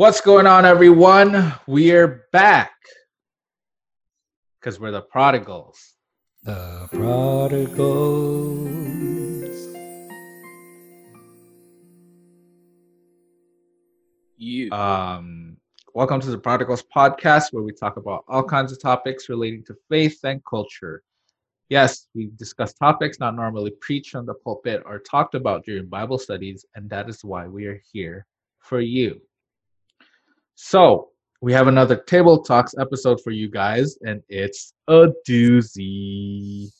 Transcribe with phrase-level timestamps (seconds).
[0.00, 1.52] What's going on, everyone?
[1.66, 2.72] We're back
[4.58, 5.96] because we're the prodigals.
[6.42, 8.56] The prodigals.
[14.38, 14.70] You.
[14.72, 15.58] Um,
[15.92, 19.76] welcome to the Prodigals podcast, where we talk about all kinds of topics relating to
[19.90, 21.02] faith and culture.
[21.68, 26.16] Yes, we discuss topics not normally preached on the pulpit or talked about during Bible
[26.16, 28.24] studies, and that is why we are here
[28.60, 29.20] for you.
[30.62, 31.08] So,
[31.40, 36.70] we have another Table Talks episode for you guys, and it's a doozy.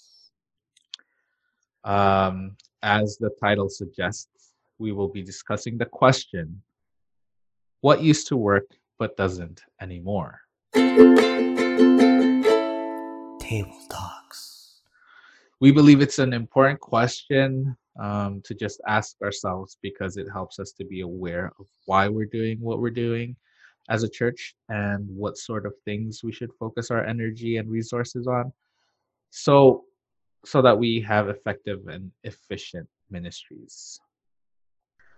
[1.83, 6.61] Um, as the title suggests, we will be discussing the question
[7.81, 8.67] what used to work
[8.99, 10.43] but doesn't anymore?
[10.75, 11.41] Table
[13.91, 14.83] talks.
[15.59, 20.71] We believe it's an important question um, to just ask ourselves because it helps us
[20.73, 23.37] to be aware of why we're doing what we're doing
[23.91, 28.27] as a church and what sort of things we should focus our energy and resources
[28.27, 28.53] on.
[29.31, 29.85] So
[30.47, 34.01] so that we have effective and efficient ministries.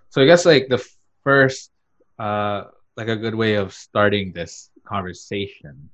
[0.09, 0.85] So i guess like the
[1.23, 1.71] first
[2.19, 2.65] uh
[2.97, 5.89] like a good way of starting this conversation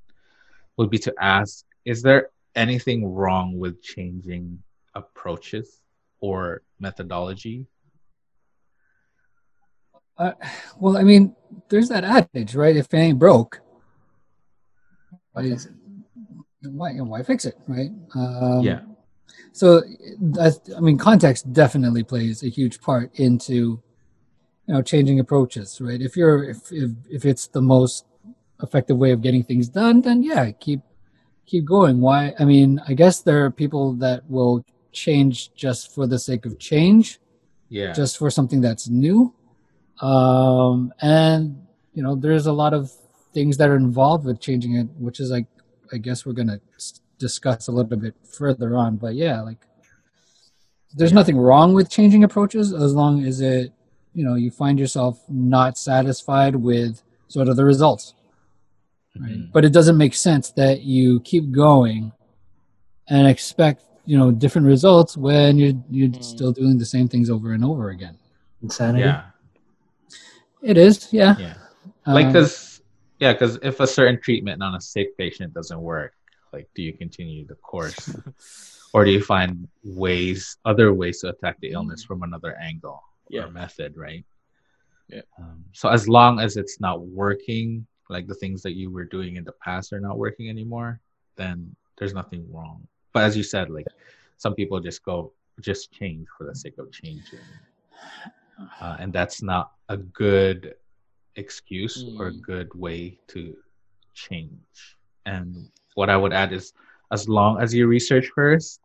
[0.77, 4.59] would be to ask is there anything wrong with changing
[4.95, 5.83] approaches
[6.21, 7.67] or methodology
[10.19, 10.33] Uh,
[10.79, 11.35] well, I mean,
[11.69, 12.77] there's that adage, right?
[12.77, 13.61] If it ain't broke,
[15.33, 15.69] why, is,
[16.63, 17.91] why, why fix it, right?
[18.15, 18.81] Um, yeah
[19.53, 19.83] So,
[20.21, 23.55] that's, I mean, context definitely plays a huge part into,
[24.67, 26.01] you know, changing approaches, right?
[26.01, 28.05] If you're, if, if, if it's the most
[28.63, 30.81] effective way of getting things done, then yeah, keep,
[31.47, 32.01] keep going.
[32.01, 32.35] Why?
[32.39, 36.59] I mean, I guess there are people that will change just for the sake of
[36.59, 37.21] change,
[37.69, 39.35] yeah just for something that's new.
[40.01, 42.91] Um, and, you know, there's a lot of
[43.35, 45.47] things that are involved with changing it, which is like,
[45.93, 46.61] I guess we're going to
[47.19, 48.97] discuss a little bit further on.
[48.97, 49.59] But yeah, like,
[50.95, 53.73] there's nothing wrong with changing approaches as long as it,
[54.15, 58.15] you know, you find yourself not satisfied with sort of the results.
[59.21, 59.33] Right.
[59.33, 59.53] Mhm.
[59.53, 62.13] But it doesn't make sense that you keep going
[63.09, 66.25] and expect, you know, different results when you're you're Mm.
[66.25, 68.17] still doing the same things over and over again.
[68.63, 69.05] Insanity.
[69.05, 69.23] yeah
[70.63, 71.37] It is, yeah.
[71.39, 71.55] yeah
[72.07, 72.83] like Um, because
[73.19, 76.13] yeah because if a certain treatment on a sick patient doesn't work
[76.53, 78.15] like do you continue the course
[78.95, 83.45] or do you find ways other ways to attack the illness from another angle Yeah.
[83.45, 84.25] or method right
[85.09, 85.23] Yeah.
[85.39, 89.37] um, so as long as it's not working like the things that you were doing
[89.37, 91.01] in the past are not working anymore
[91.37, 91.57] then
[91.99, 93.87] there's nothing wrong but as you said like
[94.39, 97.45] some people just go just change for the sake of changing
[98.81, 100.75] uh, and that's not a good
[101.37, 102.43] excuse or a Mm.
[102.43, 103.57] good way to
[104.15, 104.97] change.
[105.27, 106.73] And what I would add is,
[107.13, 108.81] as long as you research first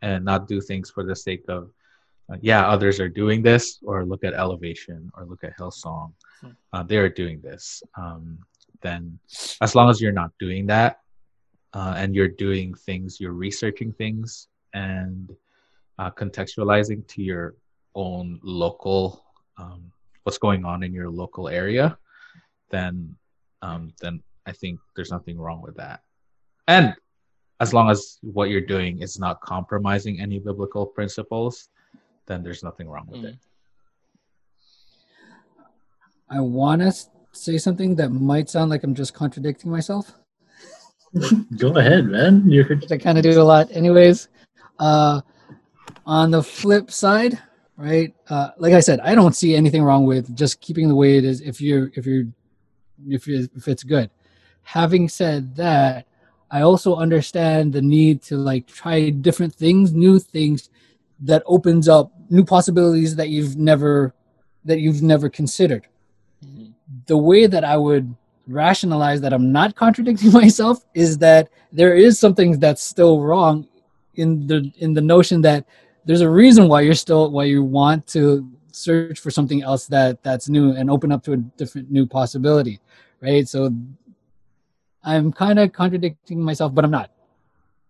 [0.00, 1.70] and not do things for the sake of,
[2.30, 6.50] uh, yeah, others are doing this, or look at Elevation or look at Hillsong, Hmm.
[6.72, 7.82] uh, they are doing this.
[7.96, 8.38] Um,
[8.80, 9.18] then,
[9.60, 11.00] as long as you're not doing that,
[11.74, 15.30] uh, and you're doing things, you're researching things, and
[15.98, 17.54] uh, contextualizing to your
[17.94, 19.24] own local
[19.58, 19.92] um,
[20.22, 21.96] what's going on in your local area
[22.70, 23.14] then
[23.62, 26.02] um, then i think there's nothing wrong with that
[26.68, 26.94] and
[27.60, 31.68] as long as what you're doing is not compromising any biblical principles
[32.26, 33.36] then there's nothing wrong with it
[36.30, 36.94] I want to
[37.32, 40.14] say something that might sound like I'm just contradicting myself,
[41.58, 42.48] Go ahead, man.
[42.48, 44.28] You're I kind of do it a lot, anyways.
[44.78, 45.20] Uh,
[46.06, 47.38] on the flip side,
[47.76, 48.14] right?
[48.28, 51.24] Uh, like I said, I don't see anything wrong with just keeping the way it
[51.24, 52.24] is if you're if you're
[53.08, 54.10] if you if it's good.
[54.62, 56.06] Having said that,
[56.50, 60.70] I also understand the need to like try different things, new things
[61.20, 64.14] that opens up new possibilities that you've never
[64.64, 65.86] that you've never considered.
[66.44, 66.72] Mhm.
[67.06, 68.14] the way that I would
[68.48, 73.66] rationalize that I'm not contradicting myself is that there is something that's still wrong
[74.14, 75.64] in the in the notion that
[76.04, 80.22] there's a reason why you're still why you want to search for something else that
[80.22, 82.80] that's new and open up to a different new possibility
[83.22, 83.48] right?
[83.48, 83.70] So
[85.04, 87.10] i'm kind of contradicting myself but i'm not.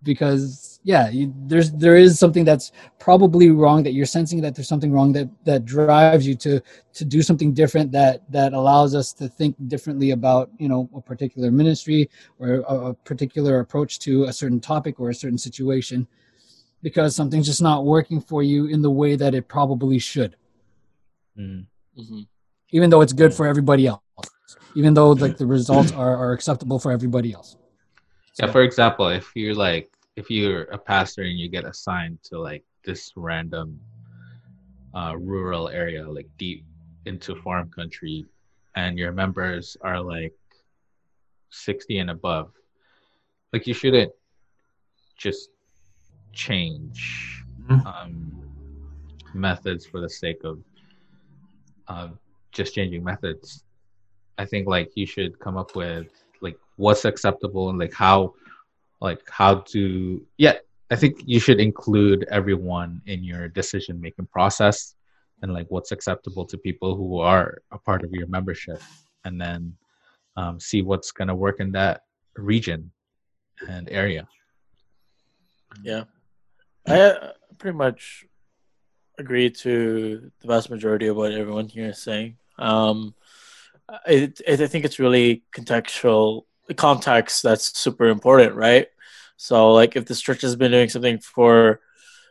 [0.05, 4.67] Because yeah you, there's there is something that's probably wrong that you're sensing that there's
[4.67, 6.61] something wrong that that drives you to
[6.95, 11.01] to do something different that that allows us to think differently about you know a
[11.01, 12.11] particular ministry
[12.41, 16.09] or a, a particular approach to a certain topic or a certain situation
[16.83, 20.37] because something's just not working for you in the way that it probably should
[21.39, 21.67] Mm.
[21.99, 22.27] Mhm.
[22.73, 24.03] even though it's good for everybody else
[24.75, 27.57] even though like the results are, are acceptable for everybody else.
[28.39, 32.39] Yeah, for example, if you're like if you're a pastor and you get assigned to
[32.39, 33.81] like this random
[34.95, 36.65] uh, rural area, like deep
[37.07, 38.27] into farm country,
[38.77, 40.35] and your members are like
[41.51, 42.53] 60 and above,
[43.53, 44.13] like you shouldn't
[45.17, 45.51] just
[46.33, 47.87] change Mhm.
[47.87, 48.43] um,
[49.35, 50.59] methods for the sake of
[51.89, 52.09] uh,
[52.53, 53.65] just changing methods.
[54.39, 56.09] I think like you should come up with
[56.41, 58.35] like what's acceptable and like how
[59.01, 60.55] like how to yeah
[60.91, 64.95] i think you should include everyone in your decision making process
[65.43, 68.81] and like what's acceptable to people who are a part of your membership
[69.25, 69.75] and then
[70.37, 72.03] um, see what's going to work in that
[72.37, 72.91] region
[73.69, 74.27] and area
[75.83, 76.05] Yeah,
[76.87, 78.25] I uh, pretty much
[79.19, 82.37] agree to the vast majority of what everyone here is saying.
[82.59, 83.15] Um,
[83.89, 86.43] I, I think it's really contextual
[86.77, 88.87] context that's super important, right?
[89.37, 91.81] So, like, if this church has been doing something for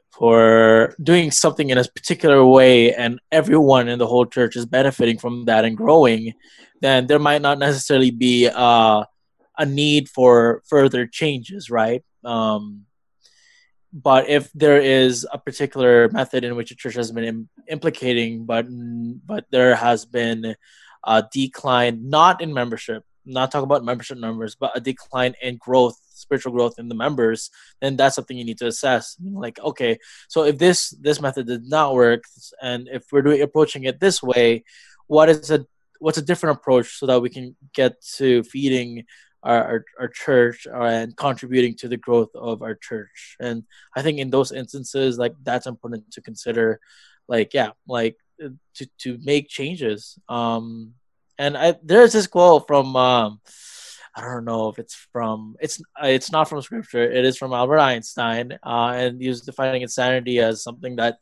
[0.10, 5.18] for doing something in a particular way, and everyone in the whole church is benefiting
[5.18, 6.34] from that and growing,
[6.82, 9.04] then there might not necessarily be uh,
[9.58, 12.04] a need for further changes, right?
[12.24, 12.86] Um,
[13.94, 18.46] but if there is a particular method in which a church has been Im- implicating,
[18.46, 20.56] but but there has been
[21.04, 26.00] a decline, not in membership, not talk about membership numbers, but a decline in growth,
[26.10, 27.50] spiritual growth in the members,
[27.82, 29.18] then that's something you need to assess.
[29.22, 29.98] Like, okay,
[30.28, 32.24] so if this this method did not work,
[32.62, 34.64] and if we're doing approaching it this way,
[35.08, 35.66] what is a
[36.00, 39.06] what's a different approach so that we can get to feeding
[39.44, 43.38] our, our, our church and contributing to the growth of our church.
[43.40, 43.64] And
[43.96, 46.80] i think in those instances like that's important to consider
[47.28, 50.18] like yeah like uh, to, to make changes.
[50.30, 50.94] Um
[51.38, 53.40] and i there's this quote from um
[54.16, 57.10] I don't know if it's from it's uh, it's not from scripture.
[57.10, 61.20] It is from Albert Einstein, uh, and he was defining insanity as something that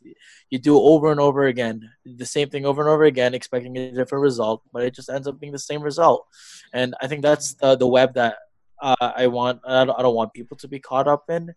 [0.50, 3.92] you do over and over again, the same thing over and over again, expecting a
[3.92, 6.26] different result, but it just ends up being the same result.
[6.74, 8.38] And I think that's the the web that
[8.82, 9.62] uh, I want.
[9.66, 11.54] I don't, I don't want people to be caught up in.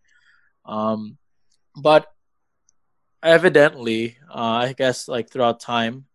[0.67, 1.17] Um,
[1.75, 2.07] but
[3.23, 6.07] evidently, uh, I guess like throughout time,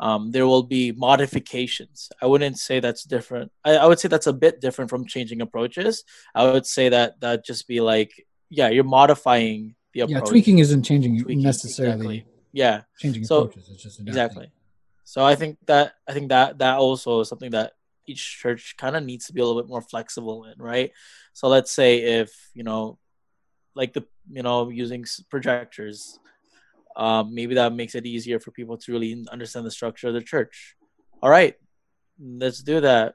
[0.00, 2.10] um, there will be modifications.
[2.20, 3.52] I wouldn't say that's different.
[3.64, 6.04] I, I, would say that's a bit different from changing approaches.
[6.34, 10.24] I would say that that just be like, yeah, you're modifying the approach.
[10.24, 12.16] Yeah, tweaking isn't changing Tweaking, necessarily.
[12.18, 12.26] exactly.
[12.52, 13.68] Yeah, Changing So- approaches.
[13.70, 14.08] It's just adapting.
[14.08, 14.52] exactly.
[15.04, 17.72] So I think that I think that that also is something that
[18.06, 20.92] each church kind of needs to be a little bit more flexible in, right?
[21.32, 22.98] So let's say if you know,
[23.74, 26.18] like the you know using projectors,
[27.00, 30.20] um, maybe that makes it easier for people to really understand the structure of the
[30.20, 30.76] church.
[31.22, 31.54] All right,
[32.20, 33.14] let's do that.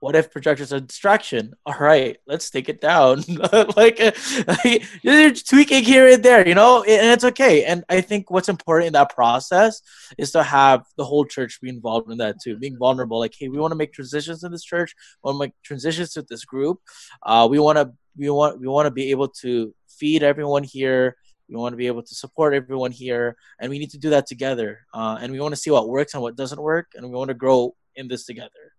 [0.00, 1.54] What if projectors are distraction?
[1.64, 3.22] All right, let's take it down.
[3.76, 4.00] like,
[4.46, 7.64] like you're tweaking here and there, you know, and it's okay.
[7.64, 9.80] And I think what's important in that process
[10.18, 13.20] is to have the whole church be involved in that too, being vulnerable.
[13.20, 14.94] Like, hey, we want to make transitions in this church.
[15.22, 16.80] We want to make transitions to this group.
[17.22, 21.16] Uh, we want to we want we want to be able to feed everyone here.
[21.48, 24.26] We want to be able to support everyone here, and we need to do that
[24.26, 24.86] together.
[24.94, 27.28] Uh, and we want to see what works and what doesn't work, and we want
[27.28, 28.72] to grow in this together.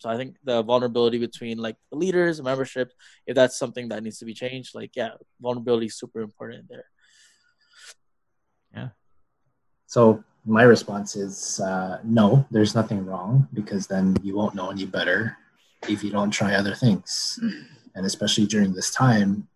[0.00, 2.90] So I think the vulnerability between like the leaders and membership,
[3.26, 6.86] if that's something that needs to be changed, like yeah, vulnerability is super important there.
[8.74, 8.88] Yeah.
[9.86, 14.86] So my response is uh, no, there's nothing wrong because then you won't know any
[14.86, 15.36] better
[15.86, 17.38] if you don't try other things.
[17.94, 19.48] And especially during this time,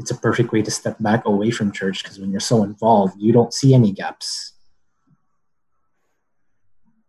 [0.00, 3.20] it's a perfect way to step back away from church because when you're so involved,
[3.20, 4.54] you don't see any gaps.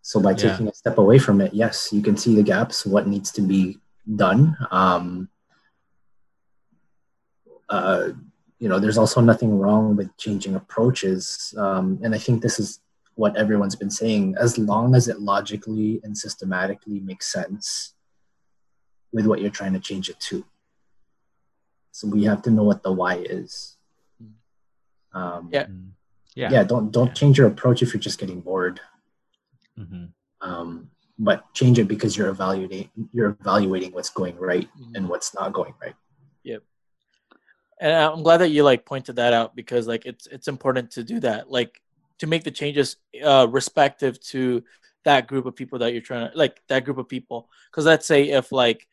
[0.02, 0.52] So by Yeah.
[0.52, 3.42] taking a step away from it, yes, you can see the gaps, what needs to
[3.42, 3.80] be
[4.24, 4.58] done.
[4.72, 5.30] Um,
[7.70, 8.10] uh,
[8.60, 11.54] you know, there's also nothing wrong with changing approaches.
[11.58, 12.82] Um, and I think this is
[13.16, 14.36] what everyone's been saying.
[14.38, 17.94] As long as it logically and systematically makes sense
[19.14, 20.44] with what you're trying to change it to.
[21.92, 23.78] So we have to know what the why is.
[25.14, 25.68] Um, Yeah.
[26.36, 26.64] Yeah yeah.
[26.64, 27.14] Don't don't Yeah.
[27.14, 28.80] change your approach if you're just getting bored.
[29.78, 30.14] Mhm.
[30.40, 34.96] Um, but change it because you're evaluating you're evaluating what's going right Mhm.
[34.96, 35.96] and what's not going right.
[36.44, 36.64] Yep.
[37.82, 41.04] And I'm glad that you like pointed that out because like it's it's important to
[41.04, 41.82] do that like
[42.20, 44.64] to make the changes uh respective to
[45.04, 48.06] that group of people that you're trying to like that group of people because let's
[48.06, 48.88] say if like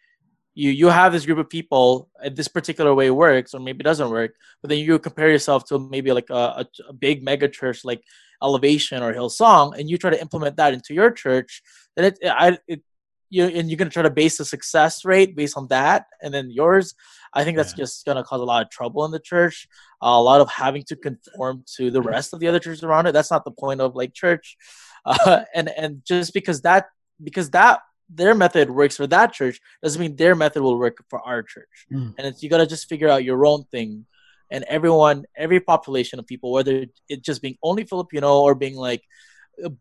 [0.59, 3.91] you you have this group of people and this particular way works or maybe it
[3.91, 7.85] doesn't work but then you compare yourself to maybe like a, a, big mega church
[7.85, 8.03] like
[8.43, 11.63] elevation or hillsong and you try to implement that into your church
[11.95, 12.83] then it I, it
[13.31, 16.51] you and you're gonna try to base the success rate based on that, and then
[16.51, 16.95] yours.
[17.35, 17.85] I think that's Yeah.
[17.85, 19.69] just gonna cause a lot of trouble in the church.
[20.01, 23.13] a lot of having to conform to the rest of the other churches around it.
[23.13, 24.57] That's not the point of like church.
[25.05, 26.87] Uh, and and just because that
[27.23, 31.21] because that their method works for that church doesn't mean their method will work for
[31.21, 31.87] our church.
[31.93, 32.15] Mm.
[32.17, 34.07] And it's, you gotta just figure out your own thing.
[34.51, 39.03] And everyone, every population of people, whether it just being only Filipino or being like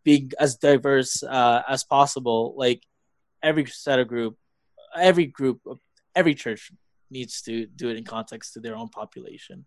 [0.04, 2.84] being as diverse uh, as possible, like
[3.42, 4.36] every set of group,
[4.96, 5.62] every group,
[6.16, 6.72] every church
[7.10, 9.66] needs to do it in context to their own population.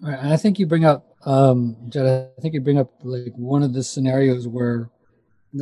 [0.00, 3.34] Right, and I think you bring up, um, Jed, I think you bring up like
[3.36, 4.90] one of the scenarios where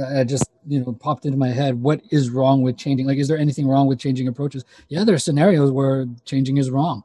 [0.04, 1.80] I just you know popped into my head.
[1.80, 3.07] What is wrong with changing?
[3.07, 4.64] Like, is there anything wrong with changing approaches?
[4.88, 7.04] Yeah, there are scenarios where changing is wrong,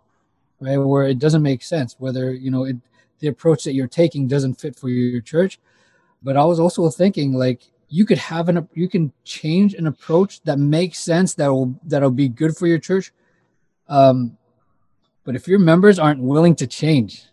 [0.60, 0.78] right?
[0.78, 1.96] Where it doesn't make sense.
[1.98, 2.78] Whether you know it,
[3.20, 5.60] the approach that you're taking doesn't fit for your church.
[6.22, 10.42] But I was also thinking like you could have an you can change an approach
[10.44, 13.14] that makes sense that will that'll be good for your church.
[13.88, 14.38] Um,
[15.24, 17.26] but if your members aren't willing to change,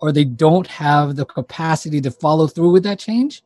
[0.00, 3.42] or they don't have the capacity to follow through with that change,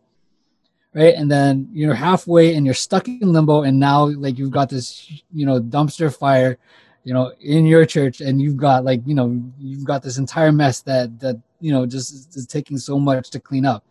[0.94, 1.14] right?
[1.14, 5.10] And then you're halfway and you're stuck in limbo, and now like you've got this,
[5.32, 6.56] you know, dumpster fire,
[7.04, 10.52] you know, in your church, and you've got like, you know, you've got this entire
[10.52, 13.84] mess that that you know just is, taking so much to clean up.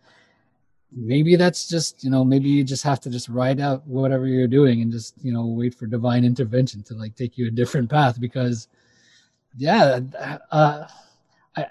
[0.96, 4.46] Maybe that's just, you know, maybe you just have to just ride out whatever you're
[4.46, 7.90] doing and just, you know, wait for divine intervention to like take you a different
[7.90, 8.68] path because
[9.56, 10.00] yeah
[10.50, 10.86] uh
[11.56, 11.66] i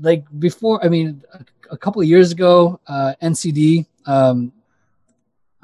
[0.00, 4.52] like before i mean a, a couple of years ago uh ncd um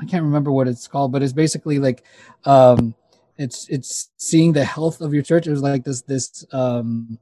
[0.02, 2.04] i can't remember what it's called but it's basically like
[2.44, 2.94] um
[3.38, 5.46] it's it's seeing the health of your church.
[5.46, 7.18] It was like this this um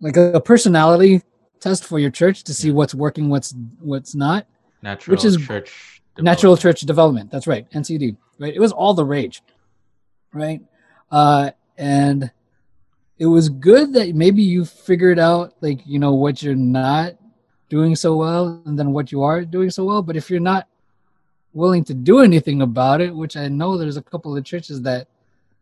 [0.00, 1.22] like a, a personality
[1.60, 4.46] test for your church to see what's working what's what's not
[4.82, 6.02] Natural is church.
[6.18, 6.60] natural development.
[6.60, 7.30] church development.
[7.30, 7.70] That's right.
[7.70, 8.54] Ncd right?
[8.54, 9.42] It was all the rage
[10.32, 10.60] right?
[11.10, 12.30] Uh and
[13.18, 17.14] it was good that maybe you figured out like you know what you're not
[17.68, 20.02] doing so well and then what you are doing so well.
[20.02, 20.66] But if you're not
[21.52, 25.06] willing to do anything about it which i know there's a couple of churches that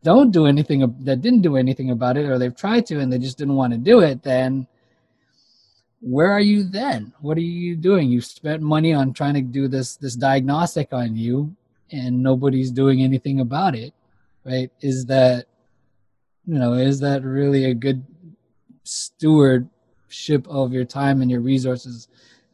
[0.02, 3.18] don't do anything that didn't do anything about it or they've tried to and they
[3.18, 4.66] just didn't want to do it then
[6.00, 7.12] where are you then?
[7.20, 8.08] What are you doing?
[8.08, 11.56] You spent money on trying to do this this diagnostic on you
[11.90, 13.92] and nobody's doing anything about it
[14.48, 14.70] right?
[14.80, 15.46] Is that
[16.46, 18.04] you know is that really a good
[18.82, 22.08] stewardship of your time and your resources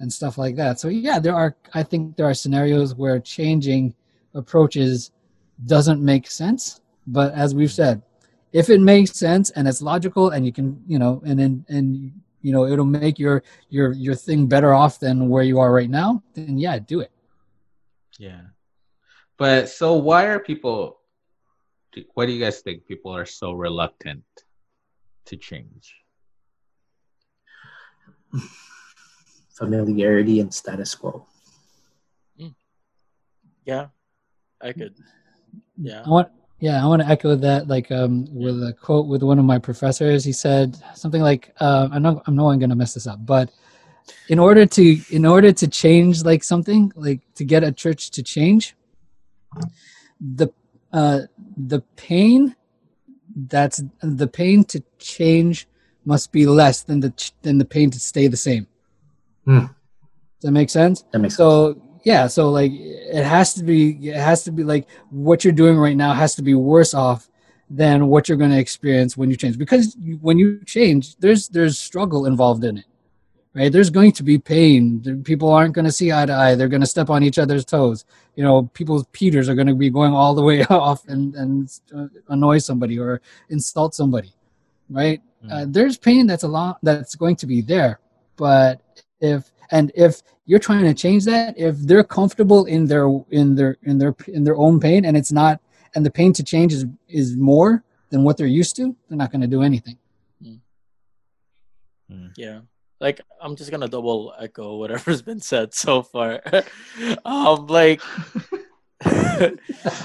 [0.05, 3.95] and stuff like that so yeah there are i think there are scenarios where changing
[4.35, 5.11] approaches
[5.65, 8.03] doesn't make sense but as we've said
[8.53, 12.13] if it makes sense and it's logical and you can you know and and, and
[12.43, 15.91] you know it'll make your your your thing better off than where you are right
[15.91, 17.11] now then yeah do it
[18.19, 18.43] Yeah.
[19.37, 21.01] But so why are people
[22.15, 24.25] why do you guys think people are so reluctant
[25.27, 25.97] to change?
[29.55, 31.27] Familiarity and status quo.
[33.65, 33.87] Yeah,
[34.61, 34.95] I could.
[35.77, 36.03] Yeah.
[36.05, 36.29] I want
[36.61, 39.59] yeah, I want to echo that like um with a quote with one of my
[39.59, 40.25] professors.
[40.25, 43.51] He said something like uh I'm not I'm no one gonna mess this up, but
[44.29, 48.23] in order to in order to change like something, like to get a church to
[48.23, 48.77] change,
[50.21, 50.49] the
[50.93, 51.21] uh
[51.57, 52.55] the pain
[53.37, 55.67] that's the pain to change
[56.05, 58.67] must be less than the than the pain to stay the same.
[59.47, 59.69] Does
[60.43, 61.05] that make sense?
[61.13, 61.39] That makes sense.
[61.39, 65.53] so yeah so like it has to be it has to be like what you're
[65.53, 67.29] doing right now has to be worse off
[67.71, 69.57] than what you're going to experience when you change.
[69.57, 72.85] Because you, when you change there's there's struggle involved in it
[73.55, 73.73] right?
[73.73, 75.23] There's going to be pain.
[75.23, 76.57] People aren't going to see eye to eye.
[76.57, 78.05] They're going to step on each other's toes.
[78.35, 81.71] You know people's peters are going to be going all the way off and and
[82.29, 84.33] annoy somebody or insult somebody
[84.91, 85.23] right?
[85.51, 88.01] Uh, there's pain that's a lot that's going to be there
[88.37, 88.81] but
[89.25, 93.77] if and if you're trying to change that if they're comfortable in their in their
[93.83, 95.61] in their in their own pain and it's not
[95.95, 99.33] and the pain to change is is more than what they're used to they're not
[99.33, 99.99] going to do anything
[102.37, 102.61] Yeah.
[103.01, 106.41] Like I'm just gonna double echo whatever's been said so far.
[107.25, 108.01] um like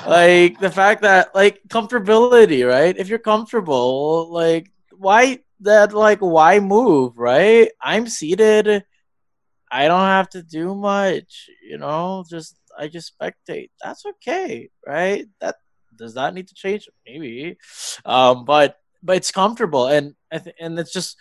[0.07, 2.97] like the fact that like comfortability, right?
[2.97, 7.69] If you're comfortable, like why that like why move, right?
[7.81, 8.83] I'm seated.
[9.71, 13.69] I don't have to do much, you know, just I just spectate.
[13.83, 15.27] That's okay, right?
[15.41, 15.55] That
[15.95, 16.89] does that need to change?
[17.05, 17.57] Maybe.
[18.05, 20.15] Um but but it's comfortable and
[20.59, 21.17] and it's just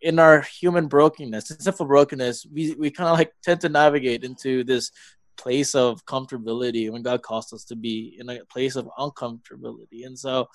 [0.00, 4.64] in our human brokenness, sinful brokenness, we, we kind of like tend to navigate into
[4.64, 4.90] this
[5.36, 10.04] place of comfortability when God calls us to be in a place of uncomfortability.
[10.04, 10.48] And so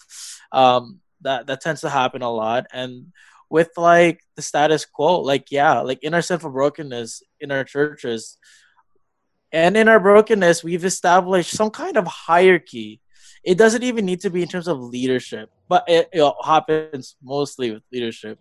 [0.52, 2.68] um, that that tends to happen a lot.
[2.74, 3.14] And
[3.50, 8.38] with like the status quo, like yeah, like in our sinful brokenness in our churches
[9.52, 13.02] and in our brokenness, we've established some kind of hierarchy.
[13.44, 17.72] It doesn't even need to be in terms of leadership, but it, it happens mostly
[17.72, 18.40] with leadership,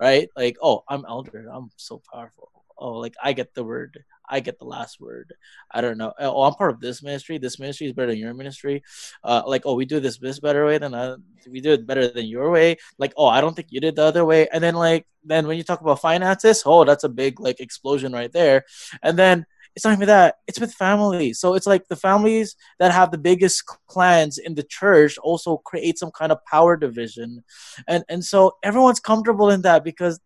[0.00, 0.28] right?
[0.36, 2.50] Like, oh, I'm elder, I'm so powerful.
[2.76, 4.04] Oh, like I get the word.
[4.28, 5.34] I get the last word.
[5.70, 6.12] I don't know.
[6.18, 7.38] Oh, I'm part of this ministry.
[7.38, 8.82] This ministry is better than your ministry.
[9.24, 12.26] Uh, like, oh, we do this this better way than we do it better than
[12.26, 12.76] your way.
[12.98, 14.48] Like, oh, I don't think you did the other way.
[14.52, 18.12] And then like then when you talk about finances, oh, that's a big like explosion
[18.12, 18.64] right there.
[19.02, 19.46] And then
[19.78, 23.18] it's not even that it's with families so it's like the families that have the
[23.18, 27.44] biggest clans in the church also create some kind of power division
[27.86, 30.18] and and so everyone's comfortable in that because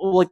[0.00, 0.30] like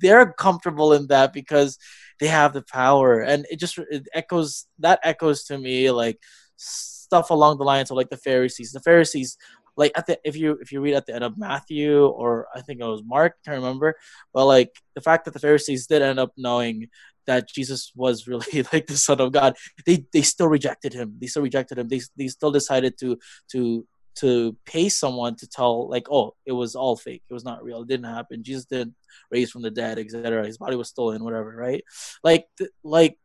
[0.00, 1.78] they're comfortable in that because
[2.18, 3.20] they have the power.
[3.20, 6.18] And it just it echoes that echoes to me like
[6.56, 8.72] stuff along the lines of like the pharisees.
[8.72, 9.36] The pharisees
[9.76, 12.60] like at the if you if you read at the end of matthew or i
[12.60, 13.94] think it was mark i can't remember
[14.34, 16.88] but like the fact that the pharisees did end up knowing
[17.26, 19.54] that jesus was really like the son of god
[19.86, 21.16] they they still rejected him.
[21.20, 21.88] They still rejected him.
[21.88, 23.18] They, they still decided to
[23.52, 23.86] to
[24.16, 27.82] to pay someone to tell like oh it was all fake it was not real
[27.82, 28.94] it didn't happen jesus didn't
[29.30, 31.84] raise from the dead etc his body was stolen whatever right
[32.22, 32.46] like
[32.82, 33.18] like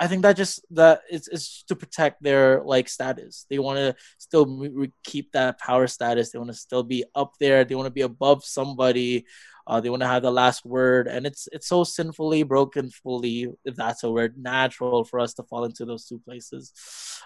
[0.00, 3.46] I think that just that it's, it's to protect their like status.
[3.48, 6.30] They want to still re- keep that power status.
[6.30, 7.64] They want to still be up there.
[7.64, 9.26] They want to be above somebody.
[9.66, 13.48] Uh, they want to have the last word, and it's it's so sinfully broken, fully
[13.64, 16.72] if that's a word, natural for us to fall into those two places.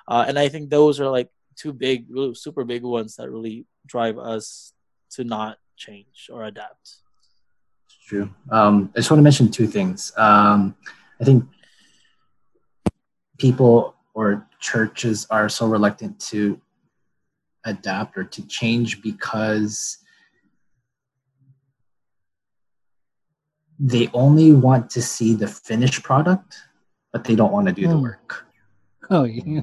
[0.08, 4.19] Uh, and I think those are like two big, super big ones that really drive
[4.19, 4.73] us
[5.11, 6.97] to not change or adapt.
[7.87, 8.30] It's true.
[8.50, 10.12] Um, I just want to mention two things.
[10.16, 10.76] Um,
[11.21, 11.45] I think
[13.38, 16.61] people or churches are so reluctant to
[17.64, 19.99] adapt or to change because
[23.78, 26.56] they only want to see the finished product,
[27.13, 28.02] but they don't want to do the hmm.
[28.02, 28.47] work.
[29.08, 29.43] Oh, yeah.
[29.45, 29.63] You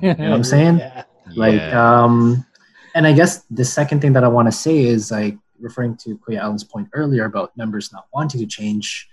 [0.00, 0.78] know what I'm saying?
[0.96, 1.04] Yeah.
[1.34, 2.46] Like, um,
[2.94, 6.18] and I guess the second thing that I want to say is like referring to
[6.18, 9.08] Kuya Allen's point earlier about members not wanting to change.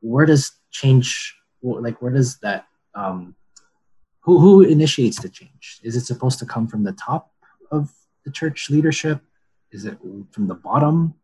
[0.00, 3.34] Where does change, like, where does that, um,
[4.20, 5.80] who, who initiates the change?
[5.82, 7.32] Is it supposed to come from the top
[7.70, 7.92] of
[8.24, 9.20] the church leadership?
[9.70, 9.98] Is it
[10.30, 11.14] from the bottom?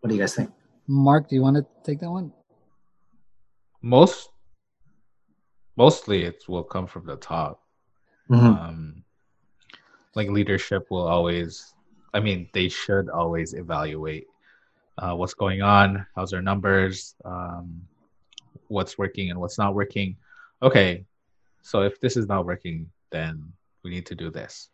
[0.00, 0.50] What do you guys think?
[0.86, 2.32] Mark, do you want to take that one?
[3.82, 4.30] Most,
[5.76, 7.65] mostly it will come from the top.
[8.30, 8.46] Mm-hmm.
[8.46, 9.04] Um,
[10.14, 11.74] like leadership will always,
[12.14, 14.26] I mean, they should always evaluate
[14.98, 17.82] uh, what's going on, how's our numbers, um,
[18.68, 20.16] what's working and what's not working.
[20.62, 21.04] Okay,
[21.62, 23.52] so if this is not working, then
[23.84, 24.70] we need to do this.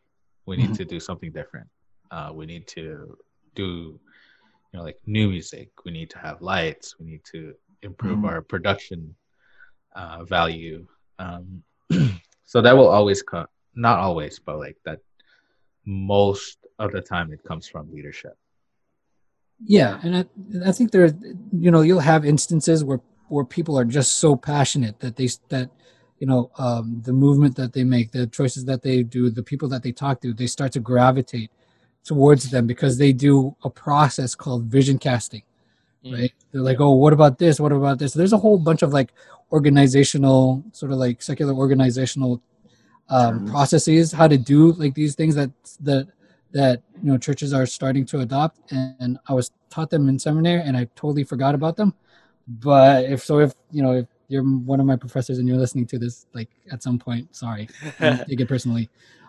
[0.47, 0.75] We need mm-hmm.
[0.75, 1.69] to do something different.
[2.11, 3.19] Uh, we need to
[3.55, 5.71] do, you know, like new music.
[5.85, 6.97] We need to have lights.
[6.99, 8.27] We need to improve mm-hmm.
[8.27, 9.15] our production
[9.95, 10.87] uh, value.
[11.19, 11.63] Um,
[12.53, 14.99] So that will always come, not always, but like that
[15.87, 18.37] most of the time it comes from leadership.
[19.65, 21.15] Yeah, and I, I think there,
[21.51, 25.71] you know, you'll have instances where where people are just so passionate that they that
[26.19, 29.71] you know um, the movement that they make, the choices that they do, the people
[29.71, 31.51] that they talk to, they start to gravitate
[32.05, 35.43] towards them because they do a process called vision casting
[36.05, 36.19] mm.
[36.19, 36.33] right?
[36.51, 37.61] They're like oh what about this?
[37.61, 38.13] What about this?
[38.13, 39.13] There's a whole bunch of like
[39.53, 42.43] organizational sort of like secular organizational
[43.09, 46.09] um, processes how to do like these things that that
[46.53, 48.73] that you know churches are starting to adopt.
[48.73, 51.95] And, and i was taught them in seminary and i totally forgot about them.
[52.49, 55.87] But if so if you know if you're one of my professors and you're listening
[55.89, 58.89] to this like at some point sorry take it personally.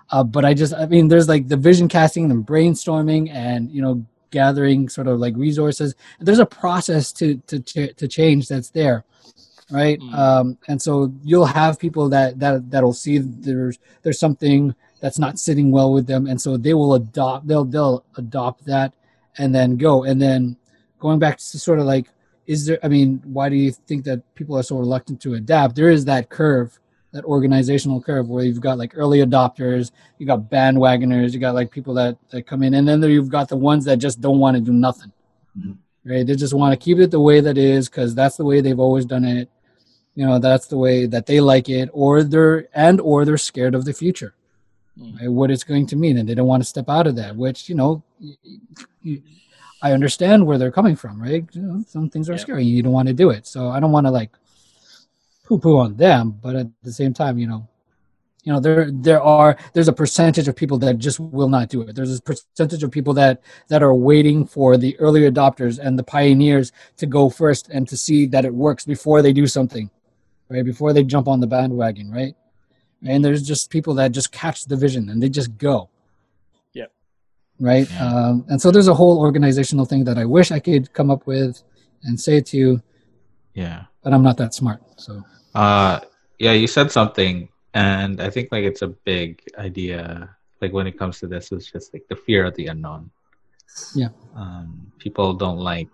[0.10, 3.82] Uh, but i just i mean there's like the vision casting and brainstorming and you
[3.82, 5.96] know gathering sort of like resources.
[6.20, 7.60] There's a process to to
[7.94, 9.06] to change that's there
[9.72, 10.00] right?
[10.00, 10.14] Mm.
[10.14, 15.40] um, and so you'll have people that that that'll see there's there's something that's not
[15.40, 18.94] sitting well with them and so they will adopt they'll they'll adopt that
[19.38, 20.04] and then go.
[20.04, 20.58] And then
[21.00, 22.08] going back to sort of like
[22.46, 25.76] is there i mean why do you think that people are so reluctant to adapt?
[25.76, 26.80] There is that curve
[27.14, 31.72] that organizational curve where you've got like early adopters you got bandwagoners you got like
[31.72, 34.40] people that, that come in and then there you've got the ones that just don't
[34.40, 35.12] want to do nothing
[35.58, 35.74] mm-hmm.
[36.10, 38.60] right they just want to keep it the way that is because that's the way
[38.60, 39.50] they've always done it
[40.16, 43.76] you know that's the way that they like it or they're and or they're scared
[43.76, 44.34] of the future
[45.00, 45.20] mm.
[45.20, 45.30] right?
[45.30, 47.70] what it's going to mean and they don't want to step out of that which
[47.70, 48.04] you know
[49.84, 52.40] i understand where they're coming from right you know, some things are yeah.
[52.40, 54.32] scary you don't want to do it so i don't want to like
[55.58, 57.68] poo poo on them, but at the same time, you know,
[58.44, 61.82] you know there there are there's a percentage of people that just will not do
[61.82, 61.96] it.
[61.96, 66.04] There's a percentage of people that that are waiting for the early adopters and the
[66.04, 69.90] pioneers to go first and to see that it works before they do something
[70.50, 70.64] right?
[70.64, 72.36] Before they jump on the bandwagon right?
[73.06, 75.90] And there's just people that just catch the vision and they just go.
[76.74, 76.92] Yep.
[77.60, 78.02] right?
[78.02, 81.28] Um, and so there's a whole organizational thing that i wish i could come up
[81.28, 81.64] with
[82.04, 82.82] and say to you.
[83.54, 83.84] Yeah.
[84.04, 86.00] but i'm not that smart so Uh,
[86.40, 90.36] yeah, you said something, and I think like it's a big idea.
[90.62, 93.12] Like when it comes to this, it's just like the fear of the unknown.
[93.96, 94.10] Yeah.
[94.36, 95.92] Um, people don't like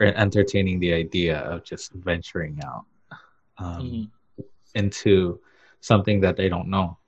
[0.00, 2.84] or entertaining the idea of just venturing out
[3.58, 4.10] um, Mhm.
[4.74, 5.38] into
[5.80, 6.98] something that they don't know,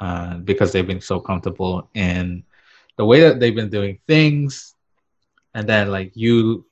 [0.00, 2.44] uh, because they've been so comfortable in
[2.96, 4.76] the way that they've been doing things,
[5.54, 6.66] and then like you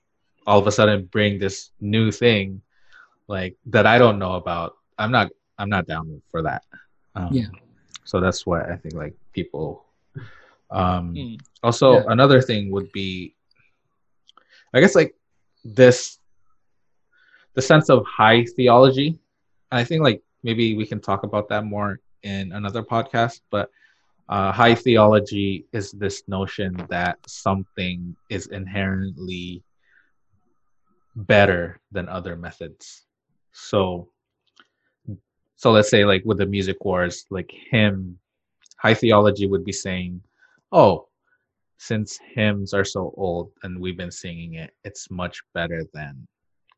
[0.47, 2.61] all of a sudden bring this new thing
[3.29, 4.77] like that I don't know about.
[4.99, 6.63] I'm not I'm not down for that.
[7.15, 7.49] Um, Yeah.
[8.05, 9.85] So that's why I think like people.
[10.71, 11.41] Um, Mm.
[11.63, 12.05] Also, Yeah.
[12.09, 13.35] another thing would be,
[14.75, 15.15] I guess like
[15.65, 16.19] this,
[17.55, 19.19] the sense of high theology.
[19.73, 23.41] I think like maybe we can talk about that more in another podcast.
[23.51, 23.71] But
[24.29, 29.63] uh, high theology is this notion that something is inherently
[31.15, 33.06] better than other methods.
[33.57, 34.09] So
[35.57, 38.19] so let's say like with the music wars, like hymn
[38.79, 40.21] high theology would be saying,
[40.71, 41.09] Oh,
[41.79, 46.27] since hymns are so old and we've been singing it, it's much better than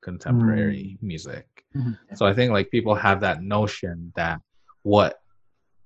[0.01, 1.47] contemporary music.
[1.75, 1.99] Mhm.
[2.15, 4.41] So I think like people have that notion that
[4.83, 5.19] what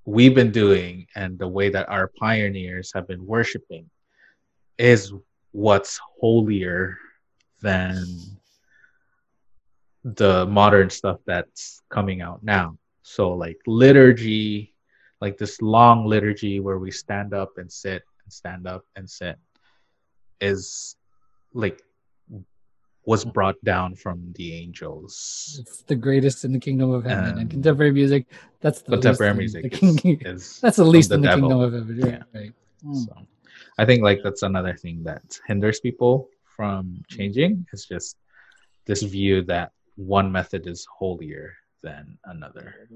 [0.05, 3.89] we've been doing and the way that our pioneers have been worshiping
[4.77, 5.13] is
[5.53, 6.99] what's holier
[7.63, 8.05] than
[10.05, 12.77] the modern stuff that's coming out now.
[13.03, 14.75] So like liturgy,
[15.21, 19.37] like this long liturgy where we stand up and sit and stand up and sit
[20.41, 20.97] is
[21.55, 21.81] like
[23.05, 25.59] was brought down from the angels.
[25.61, 28.27] it's the greatest in the kingdom of heaven Um, and contemporary music
[28.61, 31.49] that's the Contemporary least music the king- is that's the least the in the devil.
[31.49, 32.41] kingdom of heaven right, Yeah.
[32.41, 32.53] right.
[32.87, 33.05] Mm.
[33.05, 33.15] So
[33.79, 37.67] I think like that's another thing that hinders people from changing.
[37.73, 38.17] It's just
[38.87, 42.89] this view that one method is holier than another.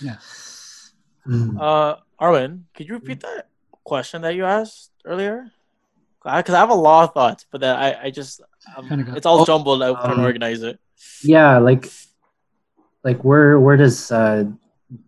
[0.00, 0.16] yeah
[1.24, 1.54] Mm.
[1.56, 3.46] Uh, Arwen, could you repeat that
[3.84, 5.52] question that you asked earlier?
[6.24, 8.40] Because I have a lot of thoughts, but then I, I just,
[8.76, 9.84] um, got- it's all Oh, jumbled.
[9.84, 10.80] I'm trying um, organize it.
[11.22, 11.86] yeah like
[13.04, 14.44] like where where does uh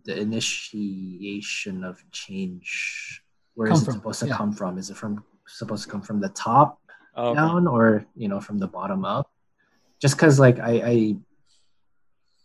[0.05, 3.21] the initiation of change
[3.55, 4.37] where Come is it from, supposed to yeah.
[4.37, 6.79] come from is it from supposed to come from the top
[7.17, 7.35] Oh, okay.
[7.39, 9.29] down or you know from the bottom up
[10.01, 11.15] just because like i i,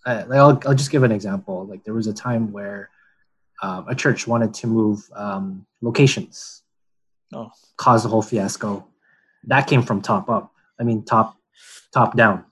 [0.06, 1.66] I like I'll, I'll just give an example.
[1.66, 2.88] Like there was a time where
[3.62, 6.62] um, a church wanted to move um, locations.
[7.32, 7.50] Oh.
[7.76, 8.86] caused a whole fiasco.
[9.44, 10.52] That came from top up.
[10.80, 11.36] I mean top
[11.92, 12.44] top down.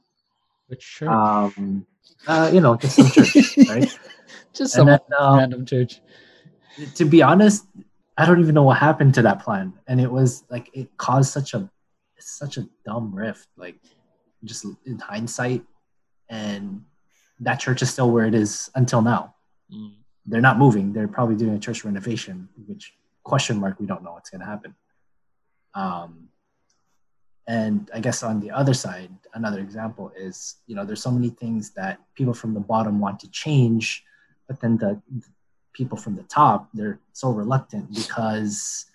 [0.67, 1.09] Which church?
[1.09, 1.87] um
[2.27, 3.99] uh, you know just some church right?
[4.53, 6.01] Just And some then, um, random church.
[6.97, 7.65] to be honest,
[8.17, 11.33] I don't even know what happened to that plan, and it was like it caused
[11.33, 11.69] such a
[12.19, 13.49] such a dumb rift.
[13.57, 13.77] Like
[14.45, 15.65] just in hindsight,
[16.29, 16.85] and
[17.41, 19.35] that church is still where it is until now.
[19.73, 19.95] Mm.
[20.27, 20.93] They're not moving.
[20.93, 24.47] They're probably doing a church renovation, which question mark we don't know what's going to
[24.47, 24.75] happen.
[25.75, 26.29] Um,
[27.47, 31.31] and I guess on the other side, another example is you know there's so many
[31.31, 34.05] things that people from the bottom want to change,
[34.47, 35.01] but then the
[35.79, 38.87] people from the top they're so reluctant because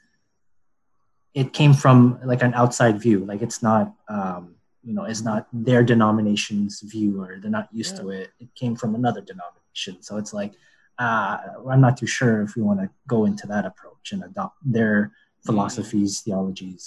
[1.34, 4.54] it came from like an outside view like it's not um,
[4.84, 8.02] you know it's not their denomination's view or they're not used Yeah.
[8.02, 10.54] to it it came from another denomination so it's like
[11.00, 11.38] uh,
[11.72, 15.12] i'm not too sure if we want to go into that approach and adopt their
[15.46, 16.84] philosophies theologies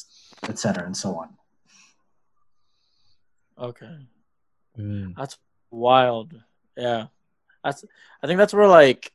[0.49, 1.29] etc and so on
[3.59, 3.97] Okay.
[4.79, 5.15] Mm.
[5.17, 5.39] That's
[5.71, 6.35] wild.
[6.77, 7.07] Yeah.
[7.65, 7.85] That's
[8.23, 9.11] I think that's where like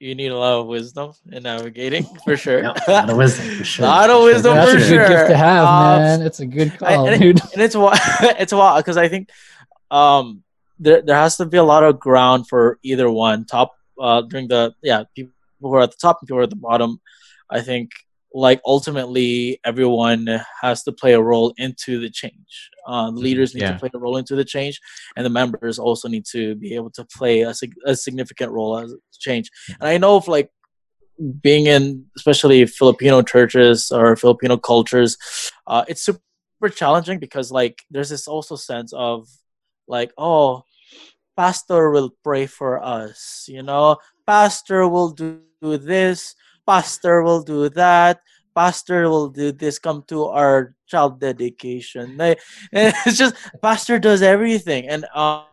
[0.00, 2.62] you need a lot of wisdom in navigating for sure.
[2.62, 4.32] Yep, a lot of wisdom for sure a Lot of for sure.
[4.34, 5.08] wisdom that's for a good sure.
[5.08, 7.76] gift to have Um, man it's a good I- call and, dude it, and it's
[7.76, 7.98] wild.
[8.38, 9.30] it's wild because I think
[9.90, 10.42] um
[10.78, 13.44] there there has to be a lot of ground for either one.
[13.46, 16.44] Top uh during the yeah people who are at the top and people who are
[16.44, 17.00] at the bottom.
[17.48, 17.90] I think
[18.34, 20.28] like ultimately everyone
[20.60, 22.70] has to play a role into the change.
[22.86, 23.72] Uh, the leaders need Yeah.
[23.72, 24.80] to play a role into the change,
[25.16, 27.54] and the members also need to be able to play a,
[27.86, 29.50] a significant role as change.
[29.80, 30.50] And I know of like
[31.40, 35.16] being in especially Filipino churches or Filipino cultures,
[35.66, 36.20] uh, it's super
[36.74, 39.28] challenging because like there's this also sense of
[39.88, 40.62] like oh
[41.36, 46.34] pastor will pray for us you know pastor will do this
[46.66, 48.20] pastor will do that
[48.54, 52.36] pastor will do this come to our child dedication and
[53.06, 55.04] it's just pastor does everything and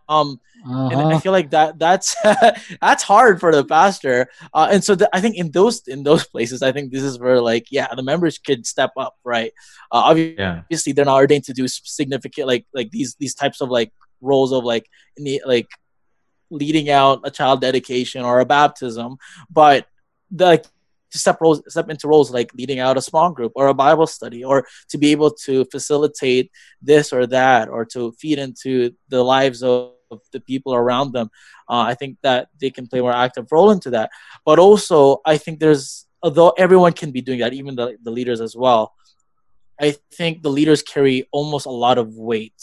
[0.07, 0.87] um Uh-huh.
[0.95, 2.15] and I feel like that that's
[2.79, 4.31] that's hard for the pastor.
[4.55, 7.19] Uh, and so the, I think in those in those places, I think this is
[7.19, 9.51] where like yeah, the members could step up, right?
[9.91, 10.93] Uh, obviously, Yeah.
[10.95, 13.91] they're not ordained to do significant like like these these types of like
[14.23, 14.87] roles of like
[15.19, 15.67] in the, like
[16.47, 19.17] leading out a child dedication or a baptism,
[19.51, 19.87] but
[20.31, 20.65] the, like
[21.13, 24.07] to step roles step into roles like leading out a small group or a Bible
[24.07, 29.23] study or to be able to facilitate this or that or to feed into the
[29.23, 29.91] lives of,
[30.31, 31.27] the people around them.
[31.67, 34.11] Uh, I think that they can play more active role into that.
[34.45, 38.39] But also, I think there's although everyone can be doing that, even the, the leaders
[38.39, 38.93] as well.
[39.81, 42.61] I think the leaders carry almost a lot of weight,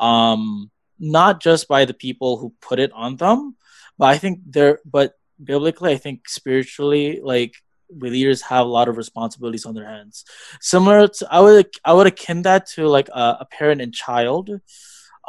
[0.00, 3.56] um, not just by the people who put it on them,
[3.96, 7.54] but I think they're but biblically, I think spiritually, like
[7.98, 10.24] leaders have a lot of responsibilities on their hands.
[10.60, 14.50] Similar to I would I would akin that to like a, a parent and child.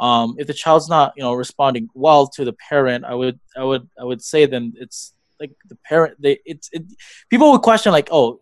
[0.00, 3.64] Um, if the child's not you know responding well to the parent, I would I
[3.64, 6.84] would I would say then it's like the parent they it's it,
[7.30, 8.40] people would question like oh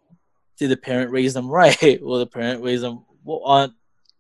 [0.58, 2.02] did the parent raise them right?
[2.02, 3.74] Will the parent raise them on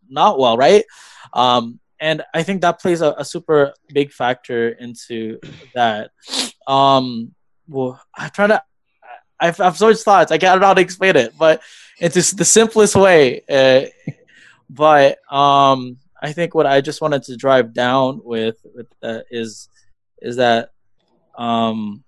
[0.08, 0.84] not well, right?
[1.32, 5.38] Um, and I think that plays a, a super big factor into
[5.74, 6.10] that.
[6.66, 7.34] Um,
[7.68, 8.62] well, I'm trying to.
[9.42, 10.32] I've, so much thoughts.
[10.32, 11.62] I can't know how to explain it, but
[11.98, 13.42] it's just the simplest way.
[13.48, 14.12] Uh,
[14.70, 19.68] but um, I think what I just wanted to drive down with with uh, is
[20.20, 20.70] is that
[21.36, 22.04] um,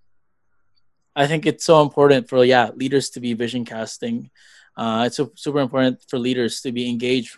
[1.16, 4.30] I think it's so important for yeah leaders to be vision casting.
[4.76, 7.36] Uh, it's so, super important for leaders to be engaged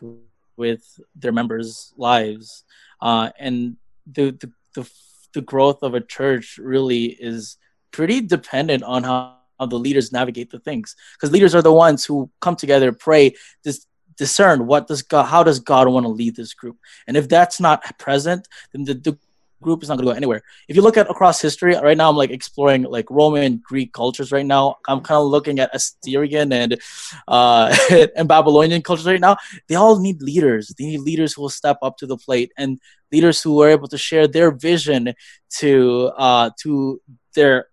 [0.57, 0.83] with
[1.15, 2.65] their members' lives,
[3.01, 4.91] uh, and the, the the
[5.35, 7.59] the growth of a church really is
[7.91, 12.05] pretty dependent on how, how the leaders navigate the things because leaders are the ones
[12.05, 16.37] who come together, pray, dis- discern what does God, how does God want to lead
[16.37, 19.19] this group, and if that's not present, then the, the
[19.63, 20.43] group is not going to go anywhere.
[20.69, 24.33] If you look at across history, right now I'm like exploring like Roman Greek cultures
[24.33, 24.77] right now.
[24.87, 26.79] I'm kind of looking at Assyrian and
[27.27, 27.77] uh,
[28.17, 29.37] and Babylonian cultures right now.
[29.69, 30.73] They all need leaders.
[30.79, 32.79] They need leaders who will step up to the plate and
[33.13, 35.15] leaders who are able to share their vision
[35.59, 37.01] to uh, to
[37.35, 37.67] their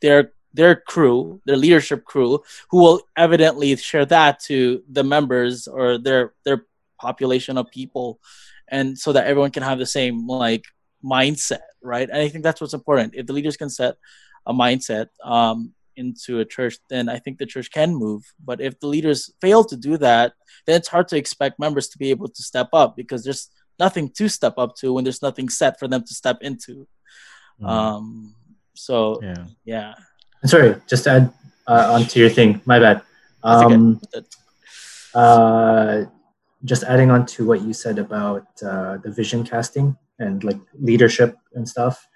[0.00, 5.98] their their crew, their leadership crew, who will evidently share that to the members or
[5.98, 6.66] their their
[7.00, 8.18] population of people.
[8.68, 10.64] And so that everyone can have the same like
[11.04, 12.08] mindset right?
[12.10, 13.14] And i think that's what's important.
[13.14, 13.96] If the leaders can set
[14.44, 18.22] a mindset um, into a church then i think the church can move.
[18.44, 20.34] But if the leaders fail to do that
[20.66, 24.10] then it's hard to expect members to be able to step up because there's nothing
[24.18, 26.86] to step up to when there's nothing set for them to step into.
[27.60, 27.68] Mhm.
[27.68, 28.34] um
[28.74, 29.44] so yeah.
[29.64, 29.94] yeah
[30.46, 31.32] And sorry, just to add
[31.66, 32.60] uh, onto your thing.
[32.66, 33.02] My bad.
[33.42, 34.00] Um,
[35.12, 36.04] uh,
[36.64, 41.36] just adding on to what you said about uh, the vision casting and like leadership
[41.54, 42.06] and stuff,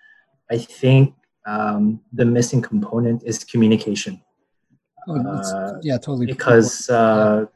[0.48, 1.12] I think
[1.44, 4.22] um, the missing component is communication
[5.08, 6.26] Oh, uh, yeah, totally.
[6.26, 7.46] because uh,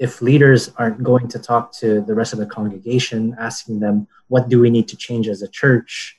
[0.00, 4.48] if leaders aren't going to talk to the rest of the congregation, asking them what
[4.48, 6.16] do we need to change as a church,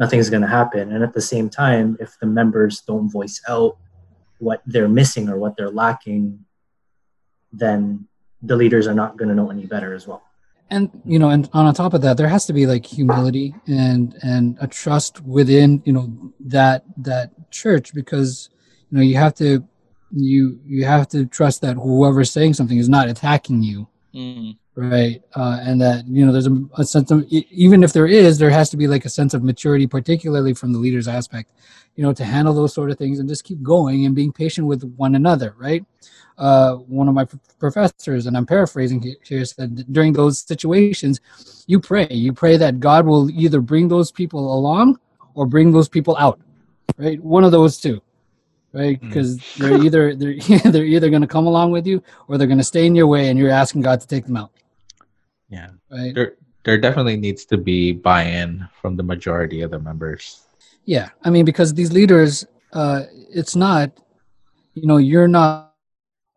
[0.00, 0.92] nothing's going to happen.
[0.92, 3.76] And at the same time, if the members don't voice out
[4.38, 6.44] what they're missing or what they're lacking,
[7.52, 8.08] then
[8.42, 10.22] the leaders are not going to know any better as well.
[10.70, 14.14] and you know and on top of that there has to be like humility and
[14.22, 16.06] and a trust within you know
[16.56, 18.30] that that church because
[18.88, 19.48] you know you have to
[20.12, 23.78] you you have to trust that whoever's saying something is not attacking you
[24.14, 28.06] mm, right uh, and that you know there's a, a sense of even if there
[28.06, 31.50] is there has to be like a sense of maturity particularly from the leader's aspect
[31.96, 34.66] you know to handle those sort of things and just keep going and being patient
[34.66, 35.84] with one another right?
[36.38, 37.26] Uh, one of my
[37.58, 41.20] professors and i'm paraphrasing here said during those situations
[41.66, 42.06] you pray.
[42.08, 44.98] You pray that god will either bring those people along
[45.34, 46.40] or bring those people out
[46.96, 47.22] right?
[47.22, 48.00] One of those two
[48.72, 49.08] right Mm.
[49.08, 50.36] because they're either they're,
[50.72, 53.06] they're either going to come along with you or they're going to stay in your
[53.06, 54.50] way and you're asking god to take them out
[55.48, 55.70] Yeah.
[55.90, 60.44] right There there definitely needs to be buy-in from the majority of the members.
[60.84, 63.90] Yeah, I mean because these leaders, uh, it's not,
[64.74, 65.72] you know, you're not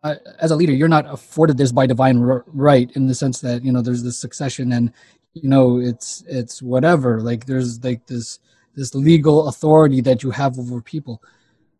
[0.02, 3.40] uh, as a leader, you're not afforded this by divine r- right in the sense
[3.40, 4.92] that you know there's this succession and
[5.34, 7.20] you know it's it's whatever.
[7.20, 8.38] Like there's like this
[8.74, 11.22] this legal authority that you have over people.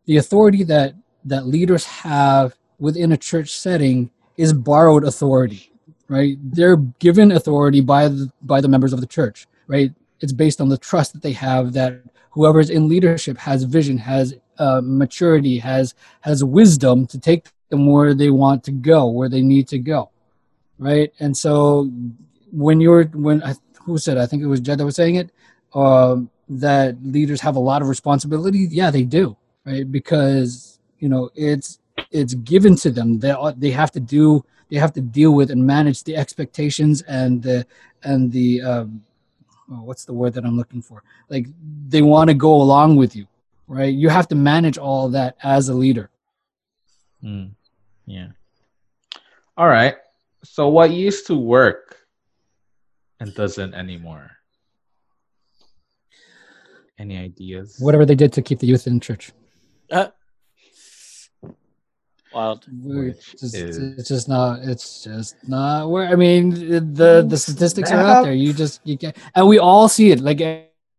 [0.07, 5.73] The authority that that leaders have within a church setting is borrowed authority,
[6.09, 6.37] right?
[6.43, 9.93] They're given authority by the by the members of the church right?
[10.21, 14.35] It's based on the trust that they have that whoever's in leadership has vision, has
[14.59, 19.43] uh, maturity, has has wisdom to take them where they want to go, where they
[19.43, 20.11] need to go,
[20.79, 21.13] right?
[21.21, 21.91] And so
[22.51, 25.31] when you're when I, who said I think it was Jed that was saying it
[25.75, 28.69] um, that leaders have a lot of responsibility.
[28.71, 29.91] Yeah, they do, right?
[29.91, 31.79] Because you know it's
[32.11, 33.19] it's given to them.
[33.19, 37.03] They are they have to do they have to deal with and manage the expectations
[37.03, 37.67] and the
[38.03, 39.03] and the um,
[39.71, 41.03] oh, what's the word that I'm looking for?
[41.29, 41.47] Like
[41.89, 43.27] they want to go along with you,
[43.67, 43.93] right?
[43.93, 46.11] You have to manage all that as a leader.
[47.23, 47.53] Mm.
[48.07, 48.29] Yeah.
[49.57, 49.97] All right.
[50.43, 51.97] So what used to work
[53.21, 54.31] and doesn't anymore?
[56.99, 57.77] Any ideas?
[57.81, 59.33] Whatever they did to keep the youth in church.
[59.95, 60.09] Uh,
[62.35, 62.67] wild.
[62.69, 64.61] It's just, it's just not.
[64.63, 66.09] It's just not where.
[66.09, 68.35] I mean, the the statistics are out there.
[68.35, 70.21] You just you can, and we all see it.
[70.21, 70.41] Like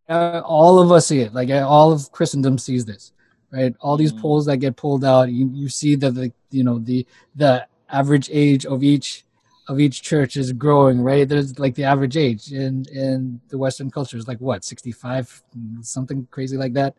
[0.10, 1.34] uh, all of us see it.
[1.34, 3.12] Like all of Christendom sees this,
[3.52, 3.76] right?
[3.82, 4.22] All these mm.
[4.22, 7.06] polls that get pulled out, you you see that the you know the
[7.36, 9.26] the average age of each
[9.68, 11.28] of each church is growing, right?
[11.28, 15.44] There's like the average age in in the Western culture is like what, 65,
[15.82, 16.96] something crazy like that,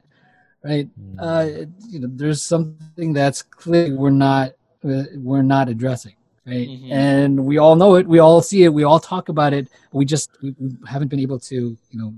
[0.66, 0.88] right?
[0.98, 1.16] Mm.
[1.18, 4.52] Uh, you know, there's something that's clear we're not
[4.84, 6.68] uh, we're not addressing, right?
[6.68, 6.92] Mm-hmm.
[6.92, 9.68] And we all know it, we all see it, we all talk about it.
[9.92, 12.14] We just we, we haven't been able to, you know,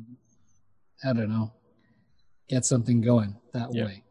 [1.04, 1.52] I don't know,
[2.48, 3.84] get something going that yeah.
[3.84, 4.02] way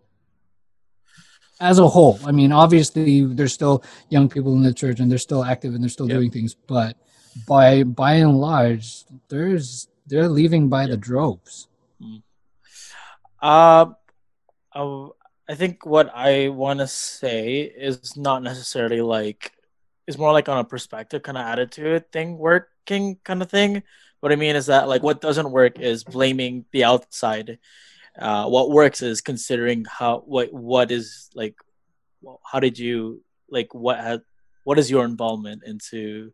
[1.60, 2.19] as a whole.
[2.26, 5.84] I mean, obviously, there's still young people in the church and they're still active and
[5.84, 6.17] they're still yep.
[6.17, 6.95] doing things, but
[7.47, 10.91] by by and large, there's they're leaving by yep.
[10.91, 11.67] the droves.
[12.02, 12.21] Mm.
[13.41, 13.93] Uh,
[15.49, 19.53] I think what I want to say is not necessarily like
[20.07, 23.83] it's more like on a perspective kind of attitude thing working kind of thing.
[24.19, 27.59] What I mean is that like what doesn't work is blaming the outside
[28.17, 31.55] uh, what works is considering how what what is like
[32.43, 34.21] how did you like what had
[34.63, 36.33] what is your involvement into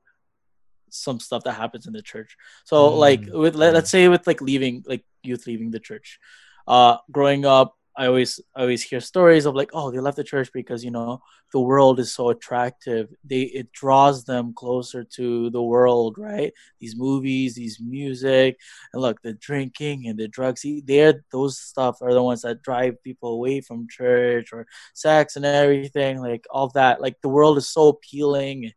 [0.89, 2.97] some stuff that happens in the church so mm.
[2.97, 6.19] like with let, us say with like leaving like youth leaving the church
[6.67, 10.23] uh growing up I always I always hear stories of like, oh, they left the
[10.23, 13.13] church because you know the world is so attractive.
[13.23, 16.53] They it draws them closer to the world, right?
[16.79, 18.58] These movies, these music,
[18.93, 20.65] and look, the drinking and the drugs.
[20.86, 25.45] They're those stuff are the ones that drive people away from church or sex and
[25.45, 27.01] everything, like all that.
[27.01, 28.71] Like the world is so appealing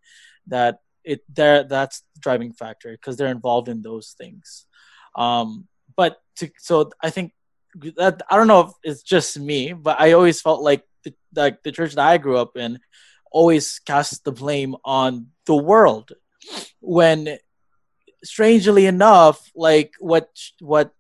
[0.48, 4.66] that it there that's the driving factor because they're involved in those things.
[5.16, 7.33] Um, but to, so I think
[7.97, 11.62] that I don't know if it's just me, but I always felt like the, like
[11.62, 12.79] the church that I grew up in
[13.31, 16.12] always cast the blame on the world.
[16.81, 17.39] When
[18.25, 20.29] strangely enough like what
[20.61, 20.93] what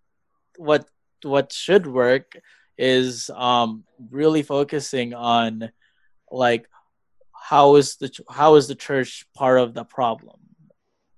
[0.58, 0.86] what
[1.22, 2.38] what should work
[2.78, 5.70] is um really focusing on
[6.30, 6.68] like
[7.32, 10.38] how is the how is the church part of the problem?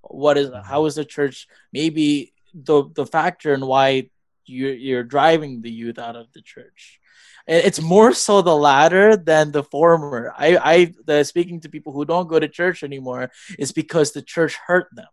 [0.02, 4.10] What is how is the church maybe the the factor in why
[4.48, 7.00] you're, you're driving the youth out of the church.
[7.46, 10.34] It's more so the latter than the former.
[10.36, 14.20] I i the, speaking to people who don't go to church anymore is because the
[14.20, 15.08] church hurt them.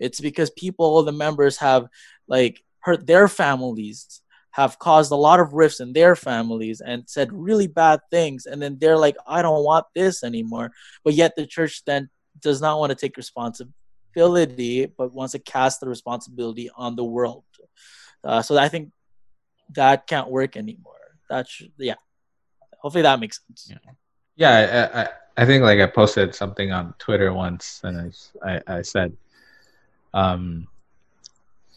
[0.00, 1.88] It's because people the members have
[2.28, 7.30] like hurt their families have caused a lot of rifts in their families and said
[7.30, 8.46] really bad things.
[8.46, 10.72] And then they're like i don't want this anymore.
[11.04, 12.08] But yet the church then
[12.40, 17.44] does not want to take responsibility but wants to cast the responsibility on the world
[18.24, 18.92] uh, so I think
[19.74, 20.94] that can't work anymore.
[21.28, 21.94] That should, yeah.
[22.78, 23.70] Hopefully that makes sense.
[23.70, 23.92] Yeah,
[24.36, 28.12] yeah I, I, I think like I posted something on Twitter once, and
[28.44, 29.12] I, I, I said,
[30.14, 30.66] um,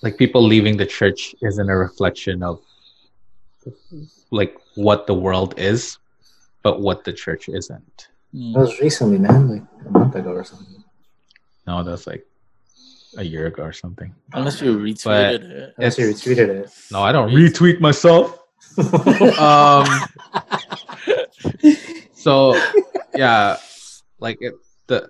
[0.01, 2.61] like people leaving the church isn't a reflection of
[4.31, 5.97] like what the world is,
[6.63, 8.07] but what the church isn't.
[8.33, 8.53] Mm.
[8.53, 10.83] That was recently, man, like a month ago or something.
[11.67, 12.25] No, that's like
[13.17, 14.13] a year ago or something.
[14.33, 15.73] Unless you retweeted it.
[15.77, 16.71] Unless you retweeted it.
[16.91, 18.39] No, I don't retweet myself.
[19.39, 19.87] um.
[22.13, 22.59] so,
[23.15, 23.57] yeah,
[24.19, 24.53] like it,
[24.87, 25.09] the,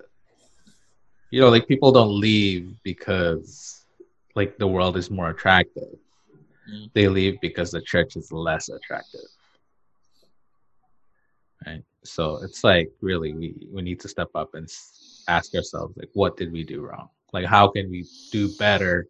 [1.32, 3.86] you know, like people don't leave because
[4.36, 5.96] like the world is more attractive.
[6.72, 6.90] Mm.
[6.94, 9.28] They leave because the church is less attractive.
[11.66, 11.84] Right.
[12.04, 14.68] So it's like really we we need to step up and
[15.28, 17.10] ask ourselves like, what did we do wrong?
[17.34, 19.08] Like, how can we do better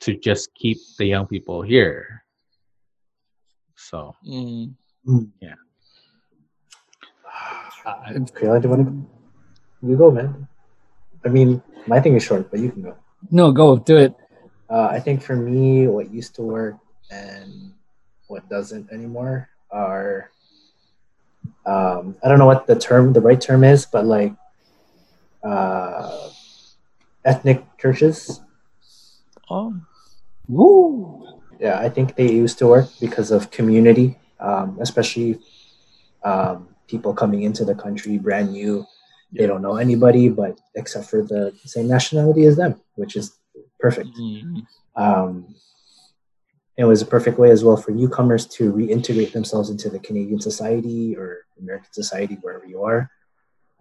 [0.00, 2.24] to just keep the young people here?
[3.76, 4.74] So, mm.
[5.40, 5.54] yeah.
[7.84, 7.98] Uh,
[8.30, 9.06] Kayla, do you want to?
[9.82, 10.46] You go, man.
[11.24, 12.96] I mean, my thing is short, but you can go.
[13.30, 14.14] No, go do it.
[14.70, 16.76] Uh, I think for me, what used to work
[17.10, 17.72] and
[18.28, 20.30] what doesn't anymore are
[21.66, 24.32] um, I don't know what the term, the right term is, but like
[25.42, 26.30] uh,
[27.24, 28.40] ethnic churches.
[29.50, 29.74] Oh,
[30.48, 31.40] Woo!
[31.60, 35.38] Yeah, I think they used to work because of community, um, especially
[36.24, 38.84] um, people coming into the country brand new.
[39.32, 43.38] They don't know anybody, but except for the same nationality as them, which is
[43.80, 44.10] perfect.
[44.18, 44.66] Mhm.
[44.96, 45.54] Um,
[46.76, 50.40] it was a perfect way as well for newcomers to reintegrate themselves into the Canadian
[50.40, 53.10] society or American society, wherever you are.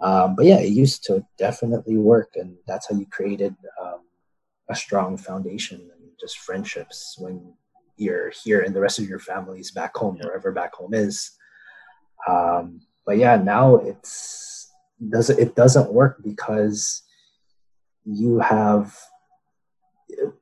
[0.02, 4.02] Um, but yeah, it used to definitely work, and that's how you created um,
[4.70, 7.54] a strong foundation and just friendships when
[7.97, 10.26] you're here and the rest of your family's back home, Yeah.
[10.26, 11.32] wherever back home is.
[12.28, 14.72] Um, but yeah, now it's
[15.10, 17.02] doesn't it doesn't work because
[18.06, 18.97] you have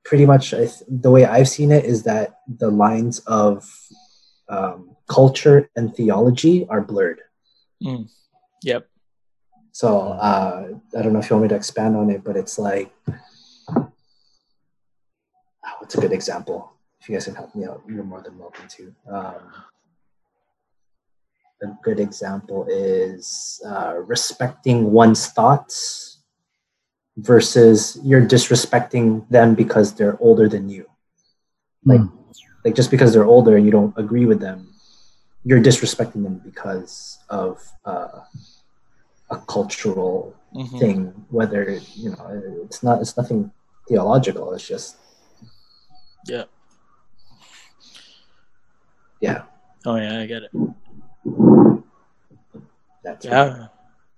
[0.03, 3.65] pretty much I th- the way I've seen it is that the lines of
[4.49, 7.21] um, culture and theology are blurred.
[8.63, 8.88] Yep.
[9.71, 10.67] So uh,
[10.97, 12.91] I don't know if you want me to expand on it, but it's like,
[13.69, 13.89] ah,
[15.79, 16.73] what's a good example?
[16.99, 18.95] If you guys can help me out, you're more than welcome to.
[19.09, 19.53] Um,
[21.61, 26.21] a good example is uh, respecting one's thoughts
[27.17, 30.85] versus you're disrespecting them because they're older than you.
[31.85, 32.01] Like,
[32.63, 34.73] like just because they're older and you don't agree with them,
[35.43, 38.21] you're disrespecting them because of uh,
[39.31, 40.79] a cultural Mhm.
[40.79, 41.25] thing.
[41.29, 43.51] Whether you know, it's not, it's nothing
[43.87, 44.53] theological.
[44.53, 44.97] It's just,
[46.25, 46.45] Yeah.
[49.21, 49.43] yeah,
[49.85, 50.51] Oh yeah, I get it.
[53.03, 53.67] that's Yeah,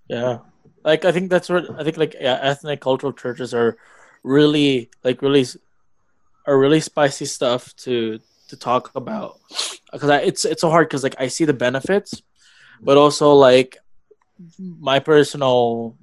[0.07, 0.37] yeah.
[0.83, 1.97] Like I think that's what I think.
[1.97, 3.77] Like yeah, ethnic cultural churches are
[4.23, 5.45] really like really
[6.47, 9.39] are really spicy stuff to to talk about
[9.91, 12.21] because it's it's so hard because like I see the benefits,
[12.81, 13.77] but also like
[14.59, 15.97] my personal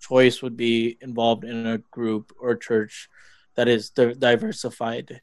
[0.00, 3.08] choice would be involved in a group or church
[3.54, 5.20] that is di- diversified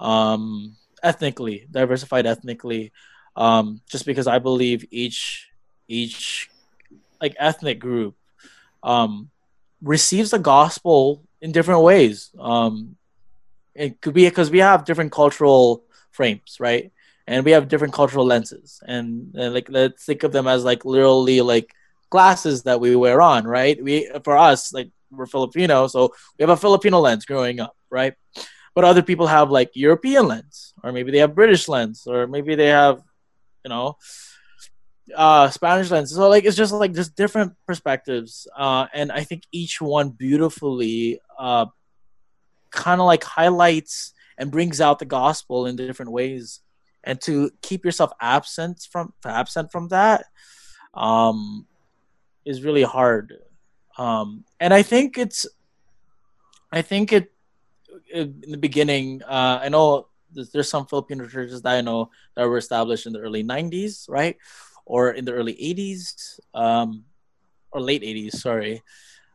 [0.00, 2.92] um ethnically diversified ethnically
[3.36, 5.48] um just because i believe each
[5.88, 6.50] each
[7.20, 8.16] like ethnic group
[8.82, 9.30] um
[9.82, 12.30] receives the gospel in different ways.
[12.38, 12.96] Um
[13.74, 16.92] it could be because we have different cultural frames right
[17.26, 18.80] and we have different cultural lenses.
[18.86, 21.74] And, and like let's think of them as like literally like
[22.10, 23.82] glasses that we wear on right?
[23.82, 28.14] We for us like we're filipino so we have a filipino lens growing up right?
[28.74, 32.54] But other people have like european lens or maybe they have british lens or maybe
[32.56, 33.02] they have
[33.64, 33.96] you know
[35.14, 36.14] uh spanish lens.
[36.14, 38.46] So like it's just like just different perspectives.
[38.56, 41.66] Uh and i think each one beautifully uh
[42.70, 46.60] kind of like highlights and brings out the gospel in different ways
[47.04, 50.26] and to keep yourself absent from absent from that
[50.94, 51.66] um
[52.44, 53.34] is really hard.
[53.96, 55.46] Um and i think it's
[56.72, 57.32] i think it
[58.12, 62.48] in the beginning uh i know there's, there's some filipino churches that i know that
[62.48, 64.36] were established in the early 90s right?
[64.86, 67.04] Or in the early 80s um
[67.70, 68.82] or late 80s sorry.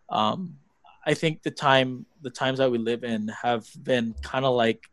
[0.10, 0.58] Um
[1.06, 4.84] i think the time the times that we live in have been kind of like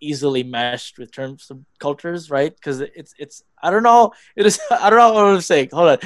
[0.00, 4.60] easily meshed with terms of cultures right because it's it's i don't know it is
[4.70, 5.98] i don't know what i'm saying hold on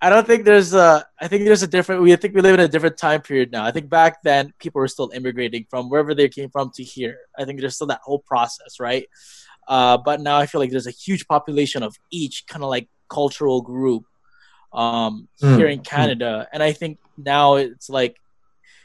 [0.00, 1.06] I don't think there's a.
[1.18, 2.02] I think there's a different.
[2.02, 3.64] We think we live in a different time period now.
[3.64, 7.16] I think back then people were still immigrating from wherever they came from to here.
[7.36, 9.08] I think there's still that whole process, right?
[9.66, 12.88] Uh, but now I feel like there's a huge population of each kind of like
[13.08, 14.04] cultural group
[14.72, 15.84] um, Mm, here in mm.
[15.84, 18.16] Canada, and I think now it's like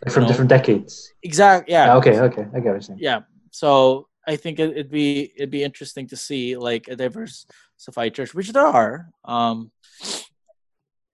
[0.06, 1.12] like from know, different decades.
[1.22, 1.74] Exactly.
[1.74, 3.00] yeah Yeah, okay, okay, I get what you're saying.
[3.02, 3.22] yeah
[3.52, 8.34] so i think it, it'd be it'd be interesting to see like a diversified church
[8.34, 9.72] which there are um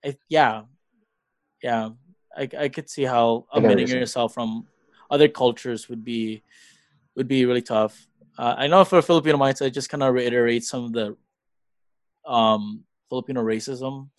[0.05, 0.63] I, yeah
[1.63, 1.89] yeah
[2.37, 4.67] I, I could see how I get what omitting yourself from
[5.09, 6.43] other cultures would be
[7.15, 8.07] would be really tough.
[8.37, 11.17] Uh, i know for filipino mindset I just kind of reiterate some of the
[12.25, 14.09] um filipino racism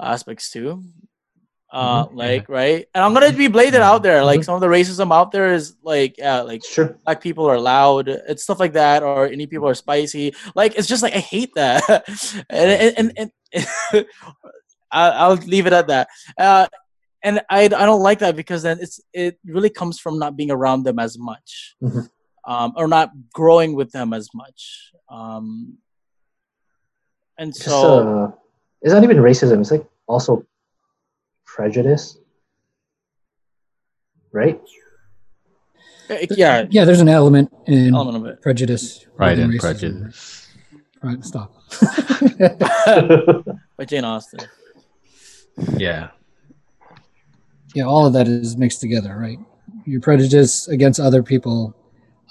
[0.00, 0.82] aspects too
[1.72, 2.14] uh Mhm.
[2.14, 4.44] like right and i'm gonna be bladed out there like Mhm.
[4.44, 6.94] some of the racism out there is like yeah like true.
[7.04, 10.86] black people are loud it's stuff like that or any people are spicy like it's
[10.86, 11.82] just like i hate that
[12.50, 13.30] and and, and,
[13.92, 14.06] and
[14.92, 16.08] i'll leave it at that
[16.38, 16.66] uh
[17.24, 20.50] and I, I don't like that because then it's it really comes from not being
[20.50, 22.10] around them as much Mhm.
[22.44, 25.78] um, or not growing with them as much um,
[27.38, 28.30] and so uh,
[28.82, 29.60] it's not even racism.
[29.60, 30.44] It's like also
[31.54, 32.18] prejudice,
[34.32, 34.60] right?
[36.30, 38.42] Yeah, yeah, there's an element in element of it.
[38.42, 39.30] prejudice, right?
[39.30, 39.60] within and racism.
[39.60, 40.48] prejudice.
[41.02, 41.54] Right, stop.
[43.76, 44.40] By Jane Austen.
[45.76, 46.10] Yeah.
[47.74, 49.38] yeah, all of that is mixed together, right?
[49.84, 51.74] Your prejudice against other people,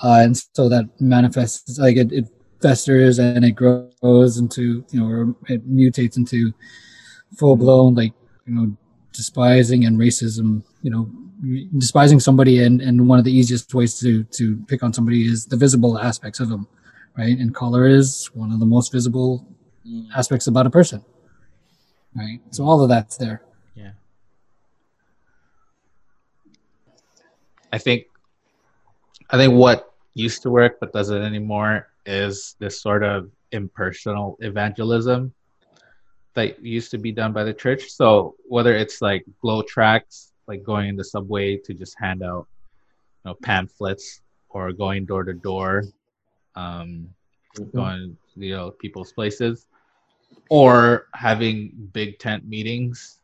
[0.03, 2.26] uh, and so that manifests like it, it
[2.61, 6.53] festers and it grows into you know, or it mutates into
[7.38, 8.13] full blown like
[8.45, 8.78] you know
[9.14, 10.64] despising and racism.
[10.82, 11.09] You know,
[11.78, 15.45] despising somebody and and one of the easiest ways to to pick on somebody is
[15.45, 16.68] the visible aspects of them,
[17.18, 17.38] right?
[17.38, 19.45] And color is one of the most visible
[19.88, 20.05] Mm.
[20.16, 21.03] aspects about a person,
[22.16, 22.39] right?
[22.51, 23.41] So all of that's there.
[23.74, 23.93] Yeah.
[27.74, 28.05] I think
[29.32, 35.34] I think what used to work but doesn't anymore is this sort of impersonal evangelism
[36.34, 37.89] that used to be done by the church.
[37.89, 42.47] So whether it's like glow tracks, like going in the subway to just hand out
[43.23, 45.84] you know pamphlets or going door to door,
[46.55, 47.07] um,
[47.73, 49.67] going you know people's places,
[50.49, 53.19] or having big tent meetings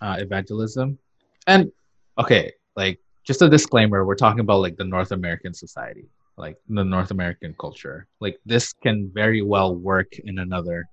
[0.00, 0.98] uh, evangelism.
[1.46, 1.72] And
[2.18, 6.84] okay, like just a disclaimer, we're talking about like the North American society, like the
[6.84, 8.06] North American culture.
[8.20, 10.88] Like this can very well work in another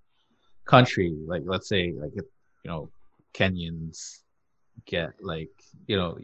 [0.66, 1.16] country.
[1.26, 2.24] Like let's say like you
[2.66, 2.90] know
[3.34, 4.22] Kenyans
[4.86, 5.52] get like
[5.88, 6.18] you know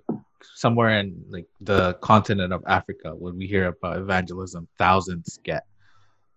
[0.55, 5.65] somewhere in like the continent of Africa when we hear about evangelism, thousands get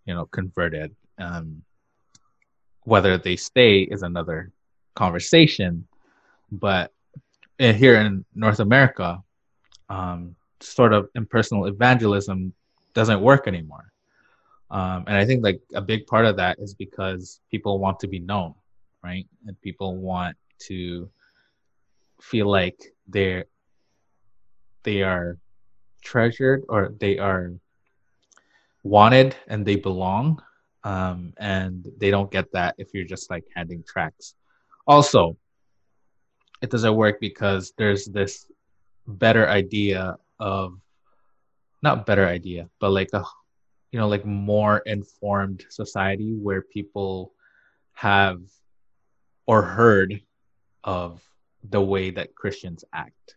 [0.06, 0.94] you know converted.
[1.18, 1.62] Um,
[2.84, 4.52] whether they stay is another
[4.94, 5.86] conversation
[6.52, 6.92] but
[7.60, 9.22] uh, here in north america
[9.88, 12.52] um, sort of impersonal evangelism
[12.94, 13.90] doesn't work anymore
[14.74, 18.08] um, and i think like a big part of that is because people want to
[18.08, 18.54] be known
[19.02, 21.08] right and people want to
[22.20, 23.44] feel like they're
[24.82, 25.38] they are
[26.02, 27.52] treasured or they are
[28.82, 30.40] wanted and they belong
[30.84, 34.34] um, and they don't get that if you're just like handing tracks.
[34.86, 35.36] Also,
[36.62, 38.46] it doesn't work because there's this
[39.06, 40.78] better idea of
[41.82, 43.24] not better idea, but like a
[43.94, 47.32] you know like more informed society where people
[47.92, 48.40] have
[49.46, 50.20] or heard
[50.82, 51.22] of
[51.70, 53.36] the way that Christians act.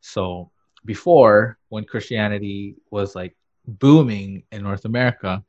[0.00, 0.50] So
[0.86, 5.44] before, when Christianity was like booming in North America,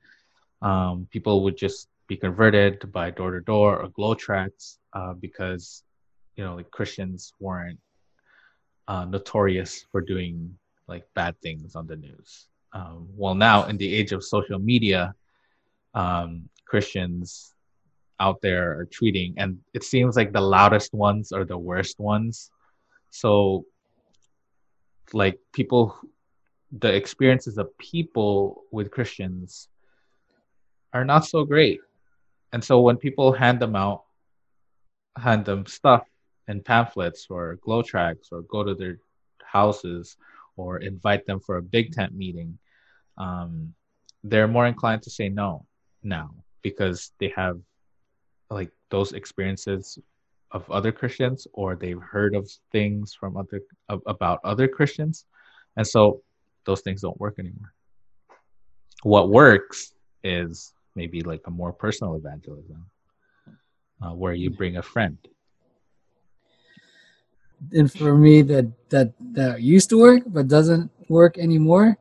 [0.62, 5.84] um, people would just be converted by door to door or glow tracks uh, because
[6.36, 7.80] you know like Christians weren't
[8.90, 10.58] uh, notorious for doing
[10.90, 12.48] like bad things on the news.
[12.76, 15.16] Um, well, now in the age of social media,
[15.94, 17.54] um, Christians
[18.20, 22.52] out there are tweeting, and it seems like the loudest ones are the worst ones.
[23.12, 23.66] So,
[25.14, 25.98] like people,
[26.78, 29.70] the experiences of people with Christians
[30.94, 31.80] are not so great.
[32.52, 34.04] And so when people hand them out,
[35.18, 36.04] hand them stuff
[36.50, 39.00] and pamphlets or glow tracks or go to their
[39.44, 40.18] houses
[40.58, 42.58] or invite them for a big tent meeting,
[43.18, 43.74] um,
[44.24, 45.66] they're more inclined to say no
[46.04, 47.60] now because they have
[48.50, 50.00] like those experiences
[50.52, 55.26] of other Christians or they've heard of things from other of, about other Christians.
[55.78, 56.22] And so
[56.66, 57.74] those things don't work anymore.
[59.04, 59.94] What works
[60.24, 62.86] is maybe like a more personal evangelism
[64.02, 65.18] uh, where you bring a friend
[67.72, 71.98] and for me that that that used to work but doesn't work anymore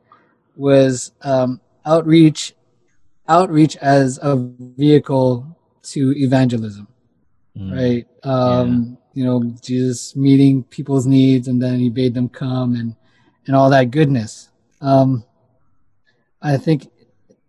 [0.55, 2.55] was um, outreach
[3.27, 6.87] outreach as a vehicle to evangelism
[7.57, 8.07] Mm, right?
[8.23, 12.95] Um you know jesus meeting people's needs and then he bade them come and
[13.47, 14.49] and all that goodness.
[14.81, 15.23] Um
[16.41, 16.87] i think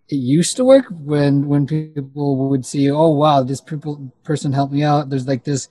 [0.08, 4.72] it used to work when when people would see oh wow this people person helped
[4.72, 5.10] me out.
[5.10, 5.68] There's like this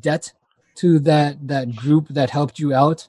[0.00, 0.32] debt
[0.76, 3.08] to that that group that helped you out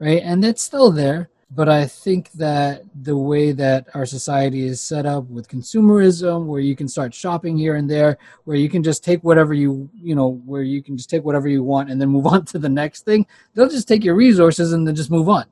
[0.00, 0.22] right?
[0.24, 5.04] And it's still there but i think that the way that our society is set
[5.04, 9.02] up with consumerism where you can start shopping here and there where you can just
[9.02, 12.08] take whatever you you know where you can just take whatever you want and then
[12.16, 15.28] move on to the next thing they'll just take your resources and then just move
[15.28, 15.44] on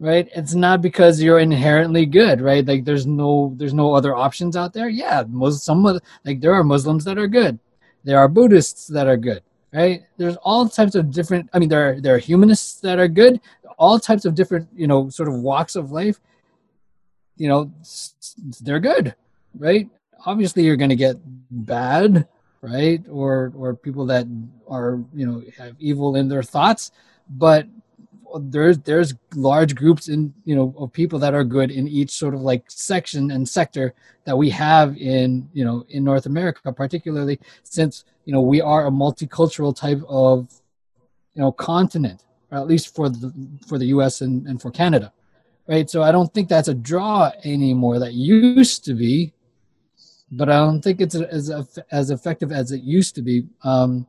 [0.00, 0.28] right?
[0.36, 2.64] It's not because you're inherently good right?
[2.64, 4.88] Like there's no there's no other options out there.
[4.88, 7.58] Yeah most some of like there are muslims that are good.
[8.04, 9.42] There are buddhists that are good
[9.72, 10.02] right?
[10.16, 13.40] There's all types of different i mean there are there are humanists that are good
[13.78, 16.18] all types of different you know sort of walks of life
[17.36, 17.70] you know
[18.60, 19.14] they're good
[19.58, 19.88] right?
[20.26, 21.16] Obviously you're going to get
[21.50, 22.26] bad
[22.60, 23.02] right?
[23.08, 24.26] Or or people that
[24.68, 26.92] are you know have evil in their thoughts
[27.30, 27.66] but
[28.36, 32.34] there's there's large groups in you know of people that are good in each sort
[32.34, 37.38] of like section and sector that we have in you know in North America, particularly
[37.62, 40.48] since you know we are a multicultural type of
[41.34, 43.32] you know continent, or at least for the
[43.66, 44.20] for the U.S.
[44.20, 45.12] and, and for Canada,
[45.66, 45.88] right?
[45.88, 47.98] So I don't think that's a draw anymore.
[47.98, 49.32] That used to be,
[50.30, 51.50] but I don't think it's as
[51.90, 53.46] as effective as it used to be.
[53.64, 54.06] Um,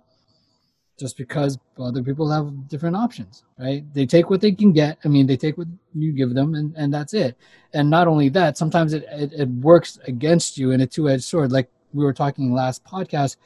[1.00, 3.84] just because other people have different options, right?
[3.94, 4.98] They take what they can get.
[5.06, 7.38] I mean, they take what you give them, and, and that's it.
[7.74, 11.24] And not only that, sometimes it, it, it works against you in a two edged
[11.24, 11.52] sword.
[11.52, 13.38] Like we were talking last podcast,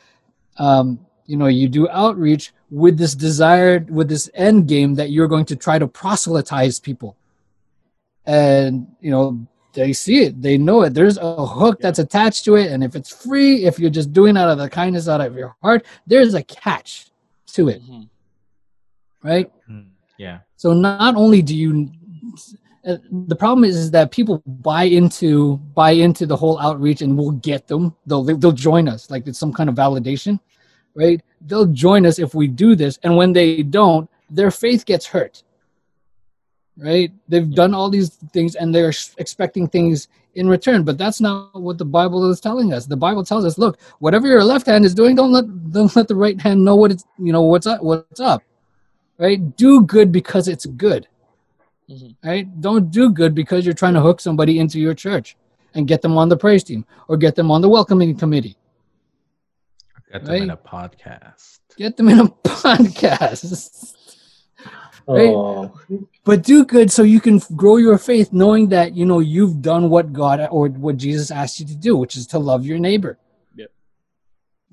[0.57, 5.27] um, you know, you do outreach with this desired, with this end game that you're
[5.27, 7.15] going to try to proselytize people.
[8.25, 10.93] And, you know, they see it, they know it.
[10.93, 12.71] There's a hook that's attached to it.
[12.71, 15.55] And if it's free, if you're just doing out of the kindness out of your
[15.61, 17.11] heart, there's a catch
[17.53, 17.81] to it.
[17.81, 18.03] Mm-hmm.
[19.27, 19.51] Right?
[19.69, 19.87] Mm,
[20.17, 20.39] yeah.
[20.57, 21.89] So not only do you
[22.85, 22.97] uh,
[23.27, 27.31] the problem is, is that people buy into buy into the whole outreach and we'll
[27.31, 30.37] get them they'll they'll join us like it's some kind of validation
[30.93, 35.05] right they'll join us if we do this and when they don't their faith gets
[35.05, 35.43] hurt
[36.77, 37.11] right?
[37.27, 41.77] They've done all these things and they're expecting things in return but that's not what
[41.77, 42.85] the bible is telling us.
[42.85, 46.07] The bible tells us look whatever your left hand is doing don't let don't let
[46.07, 48.41] the right hand know what it's you know what's up what's up
[49.19, 49.55] right?
[49.57, 51.07] Do good because it's good
[51.89, 52.27] mm-hmm.
[52.27, 52.61] right?
[52.61, 55.37] Don't do good because you're trying to hook somebody into your church
[55.75, 58.57] and get them on the praise team or get them on the welcoming committee.
[60.11, 60.41] Get them right?
[60.43, 61.59] in a podcast.
[61.77, 63.95] Get them in a podcast
[65.07, 65.29] right?
[65.29, 65.71] Oh.
[66.23, 69.89] But do good so you can grow your faith, knowing that you know you've done
[69.89, 73.17] what God or what Jesus asked you to do, which is to love your neighbor.
[73.55, 73.71] Yep.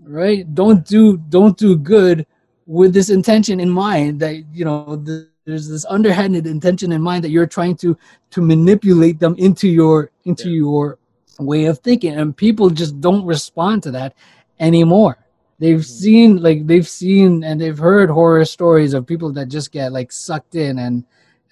[0.03, 0.55] Right?
[0.55, 2.26] Don't do don't do good
[2.66, 7.24] with this intention in mind that you know the, there's this underhanded intention in mind
[7.24, 7.97] that you're trying to
[8.31, 10.57] to manipulate them into your into yeah.
[10.57, 10.99] your
[11.39, 14.14] way of thinking, and people just don't respond to that
[14.61, 15.20] anymore
[15.61, 15.83] they've mm-hmm.
[15.83, 20.11] seen like they've seen and they've heard horror stories of people that just get like
[20.11, 21.05] sucked in and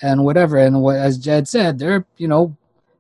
[0.03, 0.57] and whatever.
[0.57, 2.57] And what as jed said there you know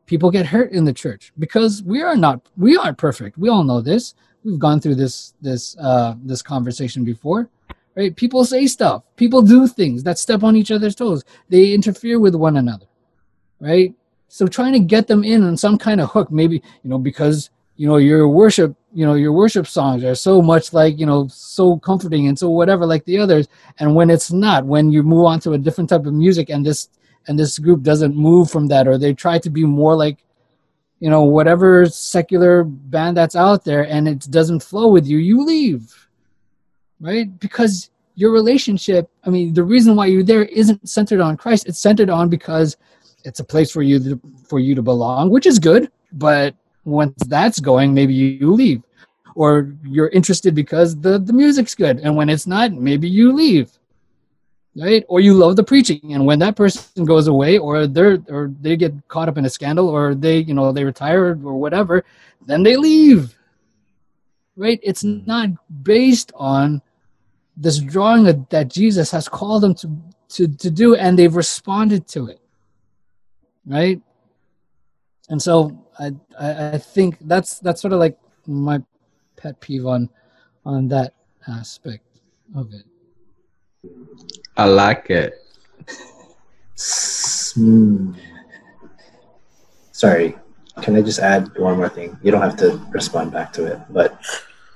[0.06, 3.36] people get hurt in the church because we are not we aren't perfect.
[3.36, 4.14] We all know this.
[4.44, 7.48] We've gone through this this uh this conversation before
[7.96, 8.14] right?
[8.14, 9.02] People say stuff.
[9.16, 11.24] People do things that step on each other's toes.
[11.48, 12.86] They interfere with one another
[13.60, 13.94] right?
[14.28, 17.50] So trying to get them in on some kind of hook maybe you know because
[17.76, 21.28] you know your worship you know your worship songs are so much like you know
[21.28, 23.48] so comforting and so whatever like the others.
[23.78, 26.64] And when it's not when you move on to a different type of music and
[26.64, 26.88] this
[27.26, 30.24] and this group doesn't move from that or they try to be more like
[31.00, 35.44] you know whatever secular band that's out there and it doesn't flow with you you
[35.44, 36.08] leave
[37.00, 37.38] right?
[37.38, 41.68] Because your relationship i mean the reason why you're there isn't centered on christ.
[41.68, 42.76] It's centered on because
[43.24, 46.56] it's a place for you to, for you to belong which is good but
[46.88, 48.82] once that's going, maybe you leave.
[49.34, 52.00] Or you're interested because the, the music's good.
[52.00, 53.70] And when it's not, maybe you leave.
[54.76, 55.04] Right?
[55.08, 56.14] Or you love the preaching.
[56.14, 59.50] And when that person goes away or they're or they get caught up in a
[59.50, 62.04] scandal or they, you know, they retire or whatever,
[62.46, 63.36] then they leave.
[64.56, 64.80] Right?
[64.82, 65.50] It's not
[65.82, 66.82] based on
[67.56, 69.90] this drawing that Jesus has called them to,
[70.30, 72.40] to, to do, and they've responded to it.
[73.66, 74.00] Right?
[75.28, 78.82] And so I, I think that's that's sort of like my
[79.36, 80.08] pet peeve on
[80.64, 81.14] on that
[81.46, 82.04] aspect
[82.54, 82.84] of it.
[84.56, 85.34] I like it.
[87.54, 88.14] Hmm.
[89.92, 90.36] Sorry,
[90.82, 92.16] can I just add one more thing?
[92.22, 94.18] You don't have to respond back to it, but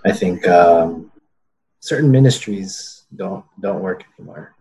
[0.05, 1.13] I think um,
[1.81, 4.55] certain ministries don't don't work anymore.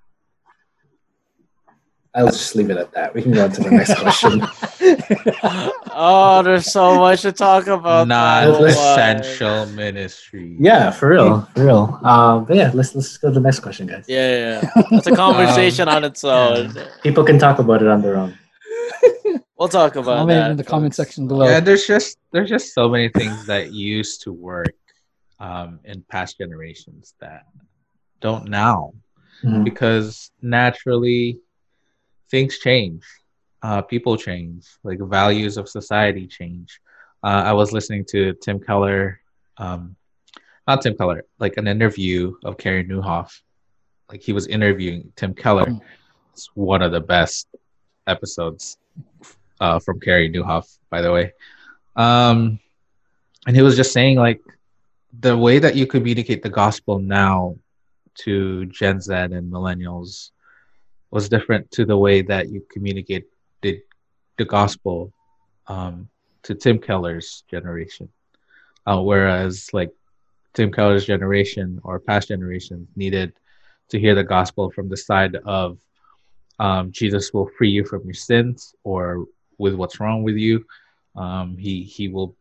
[2.14, 3.14] I'll just leave it at that.
[3.14, 4.42] We can go on to the next question.
[5.94, 8.08] oh, there's so much to talk about.
[8.10, 10.58] Non-essential ministry.
[10.60, 12.00] Yeah, for real, for real.
[12.04, 14.06] Um, but yeah, let's let's go to the next question, guys.
[14.10, 16.76] Yeah, yeah, it's a conversation um, on its own.
[17.02, 18.38] People can talk about it on their own.
[19.58, 21.46] We'll talk about comment that in the comment section below.
[21.46, 24.74] Yeah, there's just there's just so many things that used to work
[25.40, 27.46] um, in past generations that
[28.22, 28.94] don't now,
[29.44, 29.64] mm-hmm.
[29.64, 31.38] because naturally
[32.32, 33.04] things change.
[33.62, 34.68] Uh, people change.
[34.84, 36.80] Like values of society change.
[37.24, 39.22] Uh, i was listening to tim keller
[39.58, 39.96] um,
[40.68, 43.30] not tim keller like an interview of carey Nieuwhof.
[44.10, 45.68] like he was interviewing tim keller.
[45.68, 45.82] Mm.
[46.34, 47.48] it's one of the best
[48.08, 48.80] episodes
[49.60, 51.34] uh, from carey Nieuwhof, by the way.
[51.96, 52.60] Um,
[53.46, 54.42] and he was just saying like
[55.20, 57.56] the way that you communicate the gospel now
[58.24, 60.32] to gen z and millennials
[61.12, 63.26] was different to the way that you communicate
[63.62, 63.82] the,
[64.38, 65.14] the gospel
[65.68, 66.08] um,
[66.44, 68.10] to Tim Keller's generation.
[68.88, 69.92] Uh, whereas like
[70.54, 73.34] Tim Keller's generation or past generations needed
[73.90, 75.78] to hear the gospel from the side of
[76.60, 79.26] um, Jesus will free you from your sins or
[79.58, 80.66] with what's wrong with you.
[81.16, 82.36] Um, he he will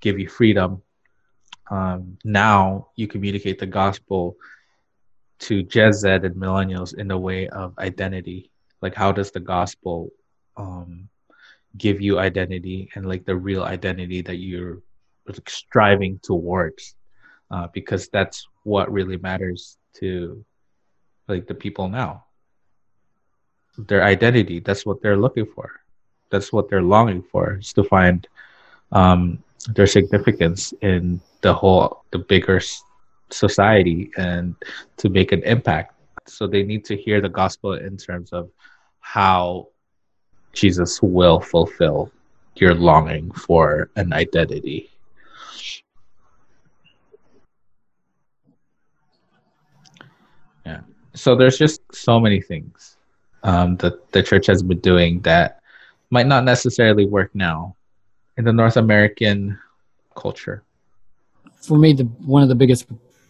[0.00, 0.82] give you freedom.
[1.70, 4.36] Um, now you communicate the gospel
[5.40, 8.50] to Gen Z and millennials in the way of identity.
[8.82, 10.10] Like, how does the gospel
[10.56, 11.08] um,
[11.76, 14.78] give you identity and like the real identity that you're
[15.26, 16.94] like, striving towards?
[17.50, 20.44] Uh, because that's what really matters to
[21.28, 22.24] like the people now.
[23.78, 24.60] Their identity.
[24.60, 25.80] That's what they're looking for.
[26.30, 27.58] That's what they're longing for.
[27.58, 28.26] Is to find
[28.92, 32.60] um, their significance in the whole, the bigger
[33.30, 34.54] society and
[34.96, 35.94] to make an impact.
[36.26, 38.50] So they need to hear the gospel in terms of
[39.00, 39.68] how
[40.52, 42.12] Jesus will fulfill
[42.56, 44.90] your longing for an identity.
[50.66, 50.80] Yeah.
[51.14, 52.96] So there's just so many things
[53.42, 55.60] um, that the church has been doing that
[56.10, 57.76] might not necessarily work now
[58.36, 59.58] in the North American
[60.16, 60.62] culture.
[61.62, 62.86] For me, the one of the biggest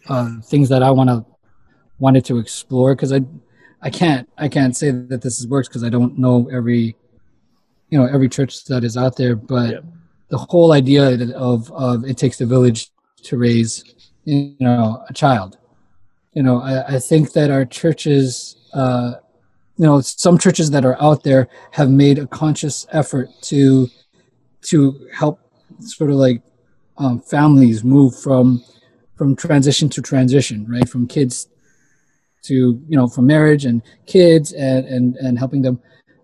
[0.08, 1.24] uh, things that I want to
[1.98, 3.20] wanted to explore because I
[3.82, 6.96] I can't I can't say that this works because I don't know every
[7.90, 9.84] you know every church that is out there, but yep.
[10.28, 12.90] the whole idea of of it takes a village
[13.24, 13.84] to raise
[14.24, 15.58] you know a child.
[16.34, 19.14] You know, I, I think that our churches, uh,
[19.76, 23.88] you know, some churches that are out there have made a conscious effort to
[24.62, 25.40] to help
[25.80, 26.42] sort of like
[26.98, 28.62] um, families move from
[29.18, 30.88] from transition to transition, right?
[30.88, 31.48] From kids
[32.42, 32.54] to
[32.88, 35.80] you know from marriage and kids and and and helping them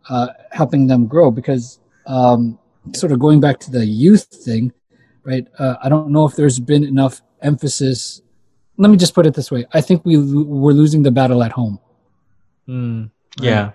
[0.09, 2.59] uh, helping them grow because um,
[2.93, 4.73] sort of going back to the youth thing,
[5.25, 5.47] right?
[5.59, 8.23] Uh, I don't know if there's been enough emphasis.
[8.77, 11.53] Let me just put it this way: I think we we're losing the battle at
[11.53, 11.81] home.
[12.69, 13.65] Mm, yeah.
[13.65, 13.73] Right?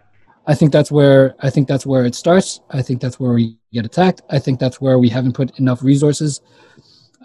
[0.48, 2.62] I think that's where I think that's where it starts.
[2.72, 4.22] I think that's where we get attacked.
[4.30, 6.42] I think that's where we haven't put enough resources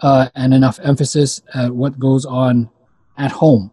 [0.01, 2.69] uh, and enough emphasis at what goes on
[3.17, 3.71] at home,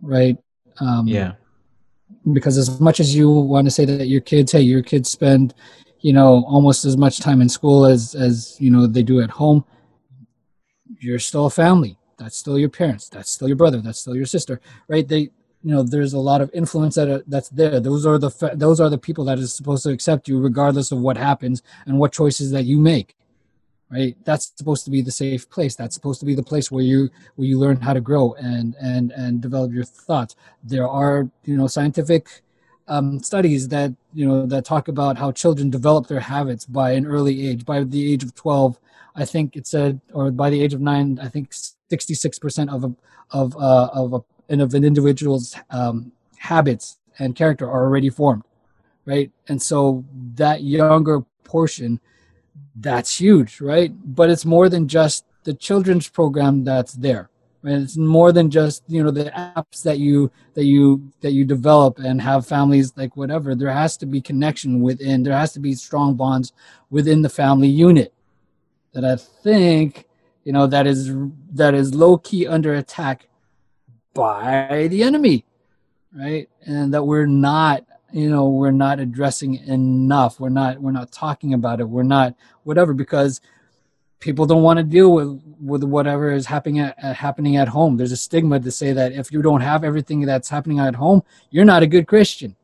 [0.00, 0.36] right?
[0.80, 1.32] Um, yeah.
[2.32, 5.54] Because as much as you want to say that your kids, hey, your kids spend,
[6.00, 9.30] you know, almost as much time in school as as you know they do at
[9.30, 9.64] home,
[11.00, 11.98] you're still a family.
[12.16, 13.08] That's still your parents.
[13.08, 13.80] That's still your brother.
[13.80, 15.06] That's still your sister, right?
[15.06, 17.78] They, you know, there's a lot of influence that are, that's there.
[17.80, 21.00] Those are the those are the people that is supposed to accept you regardless of
[21.00, 23.16] what happens and what choices that you make
[23.90, 24.16] right?
[24.24, 25.76] That's supposed to be the safe place.
[25.76, 28.74] That's supposed to be the place where you where you learn how to grow and
[28.80, 30.36] and and develop your thoughts.
[30.62, 32.42] There are you know scientific
[32.88, 37.06] um, studies that you know that talk about how children develop their habits by an
[37.06, 37.64] early age.
[37.64, 38.78] By the age of 12
[39.16, 42.92] i think it said or by the age of 9 i think 66% of a
[43.30, 48.42] of uh, of a of an individual's um, habits and character are already formed
[49.06, 49.30] right?
[49.48, 50.04] And so
[50.34, 52.00] that younger portion
[52.74, 53.92] that's huge, right?
[54.04, 57.30] But it's more than just the children's program that's there.
[57.62, 57.76] Right?
[57.76, 61.98] It's more than just you know the apps that you that you that you develop
[61.98, 63.54] and have families like whatever.
[63.54, 65.22] There has to be connection within.
[65.22, 66.52] There has to be strong bonds
[66.90, 68.12] within the family unit.
[68.92, 70.06] That I think
[70.44, 71.10] you know that is
[71.52, 73.28] that is low key under attack
[74.12, 75.44] by the enemy,
[76.14, 76.48] right?
[76.66, 77.84] And that we're not
[78.14, 80.38] you know we're not addressing enough.
[80.38, 81.88] We're not we're not talking about it.
[81.88, 83.40] We're not whatever because
[84.20, 87.96] people don't want to deal with with whatever is happening at, uh, happening at home.
[87.96, 91.22] There's a stigma to say that if you don't have everything that's happening at home
[91.50, 92.56] you're not a good christian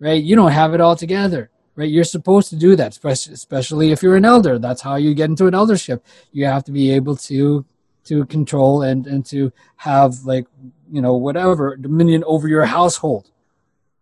[0.00, 0.22] right?
[0.22, 1.90] You don't have it all together right?
[1.90, 4.58] You're supposed to do that especially if you're an elder.
[4.58, 6.04] That's how you get into an eldership.
[6.32, 7.64] You have to be able to
[8.04, 10.46] to control and and to have like
[10.90, 13.30] you know whatever dominion over your household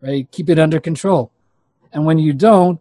[0.03, 0.31] right?
[0.31, 1.31] Keep it under control.
[1.93, 2.81] And when you don't,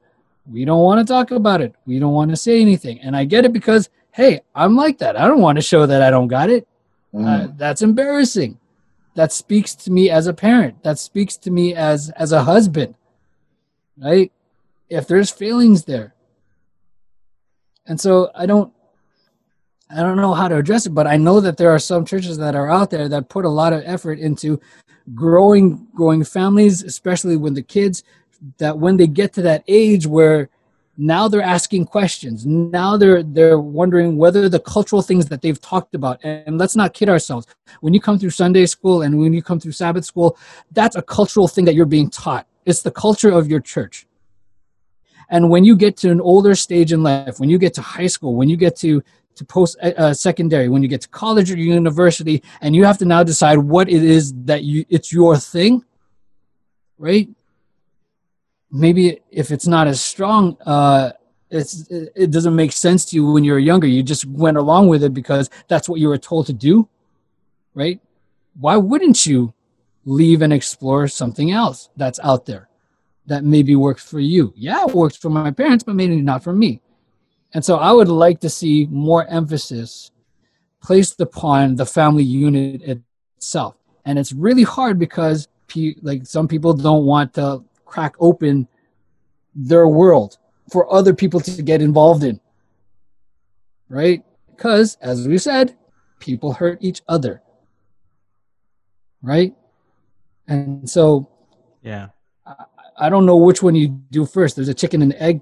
[0.50, 1.76] we don't want to talk about it.
[1.86, 3.00] We don't want to say anything.
[3.02, 5.16] And I get it because, hey, I'm like that.
[5.16, 6.68] I don't want to show that I don't got it.
[7.14, 7.28] Mm.
[7.28, 8.58] Uh, that's embarrassing.
[9.16, 10.84] That speaks to me as a parent.
[10.84, 12.96] That speaks to me as as a husband.
[13.98, 14.32] Right?
[14.90, 16.16] If there's feelings there.
[17.86, 18.74] And so I don't
[19.90, 22.38] I don't know how to address it, but I know that there are some churches
[22.38, 24.62] that are out there that put a lot of effort into
[25.14, 28.04] growing growing families, especially when the kids
[28.58, 30.50] that when they get to that age where
[30.98, 35.96] now they're asking questions now they're they're wondering whether the cultural things that they've talked
[35.96, 37.48] about and let's not kid ourselves
[37.80, 40.38] when you come through sunday school and when you come through sabbath school
[40.72, 44.06] that's a cultural thing that you're being taught it's the culture of your church.
[45.30, 48.08] And when you get to an older stage in life, when you get to high
[48.08, 49.02] school, when you get to
[49.42, 52.98] to post uh, uh, secondary, when you get to college or university, and you have
[53.00, 55.84] to now decide what it is that you it's your thing,
[56.98, 57.28] right?
[58.72, 61.12] Maybe if it's not as strong, uh,
[61.50, 63.88] it's it doesn't make sense to you when you're younger.
[63.88, 66.88] You just went along with it because that's what you were told to do,
[67.74, 68.00] right?
[68.60, 69.54] Why wouldn't you
[70.06, 72.70] leave and explore something else that's out there?
[73.28, 74.52] that maybe works for you.
[74.58, 76.82] Yeah, it works for my parents, but maybe not for me.
[77.54, 80.12] And so I would like to see more emphasis
[80.82, 82.82] placed upon the family unit
[83.38, 83.76] itself.
[84.06, 85.48] And it's really hard because
[86.02, 88.68] like some people don't want to crack open
[89.56, 90.38] their world
[90.72, 92.40] for other people to get involved in.
[93.90, 94.24] Right?
[94.50, 95.78] Because as we said,
[96.20, 97.42] people hurt each other.
[99.22, 99.54] Right?
[100.48, 101.30] And so
[101.84, 102.10] yeah
[103.02, 104.56] I don't know which one you do first.
[104.56, 105.42] There's a chicken and egg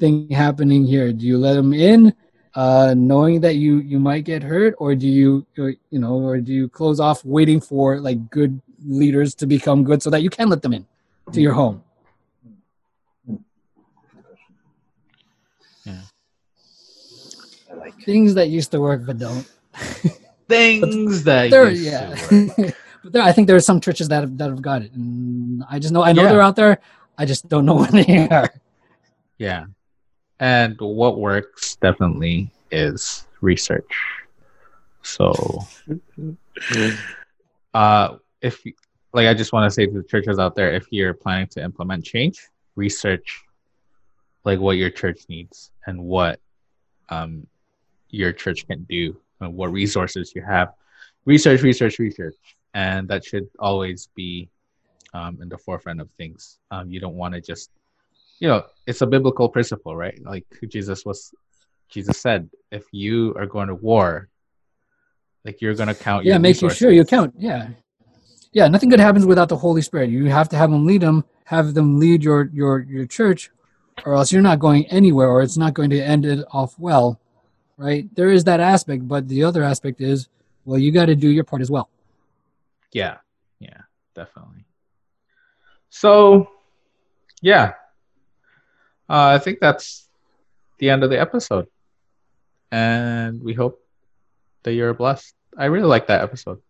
[0.00, 1.12] thing happening here.
[1.12, 2.14] Do you let them in,
[2.54, 6.40] uh, knowing that you you might get hurt, or do you or, you know, or
[6.40, 10.30] do you close off waiting for like good leaders to become good so that you
[10.30, 10.86] can let them in
[11.32, 11.84] to your home?
[15.84, 16.02] Yeah.
[17.70, 19.46] I like things that used to work but don't.
[20.48, 22.14] Things that used yeah.
[22.14, 22.74] to work.
[23.04, 24.92] but there, I think there are some churches that have, that have got it.
[24.92, 26.30] And I just know I know yeah.
[26.30, 26.80] they're out there.
[27.16, 28.50] I just don't know when they are.
[29.38, 29.66] Yeah,
[30.40, 33.92] and what works definitely is research.
[35.02, 35.64] So,
[37.72, 38.62] uh, if
[39.12, 41.62] like I just want to say to the churches out there, if you're planning to
[41.62, 43.42] implement change, research
[44.44, 46.40] like what your church needs and what
[47.10, 47.46] um,
[48.08, 50.72] your church can do and what resources you have.
[51.26, 52.36] Research, research, research
[52.74, 54.48] and that should always be
[55.12, 56.58] um, in the forefront of things.
[56.70, 57.70] Um, you don't want to just,
[58.40, 60.18] you know, it's a biblical principle, right?
[60.24, 61.32] Like Jesus was,
[61.90, 64.28] Jesus said, if you are going to war,
[65.44, 66.24] like you're going to count.
[66.24, 67.34] Yeah, make you sure you count.
[67.38, 67.68] Yeah,
[68.52, 68.68] yeah.
[68.68, 70.10] Nothing good happens without the Holy Spirit.
[70.10, 73.50] You have to have them lead them, have them lead your your your church,
[74.04, 77.20] or else you're not going anywhere, or it's not going to end it off well,
[77.76, 78.14] right?
[78.14, 80.28] There is that aspect, but the other aspect is,
[80.64, 81.88] well, you got to do your part as well.
[82.92, 83.18] Yeah,
[83.60, 83.80] yeah,
[84.14, 84.66] definitely.
[85.88, 86.50] So,
[87.40, 87.74] yeah,
[89.10, 90.08] uh, I think that's
[90.78, 91.66] the end of the episode,
[92.70, 93.80] and we hope
[94.62, 95.34] that you're blessed.
[95.58, 96.60] I really like that episode.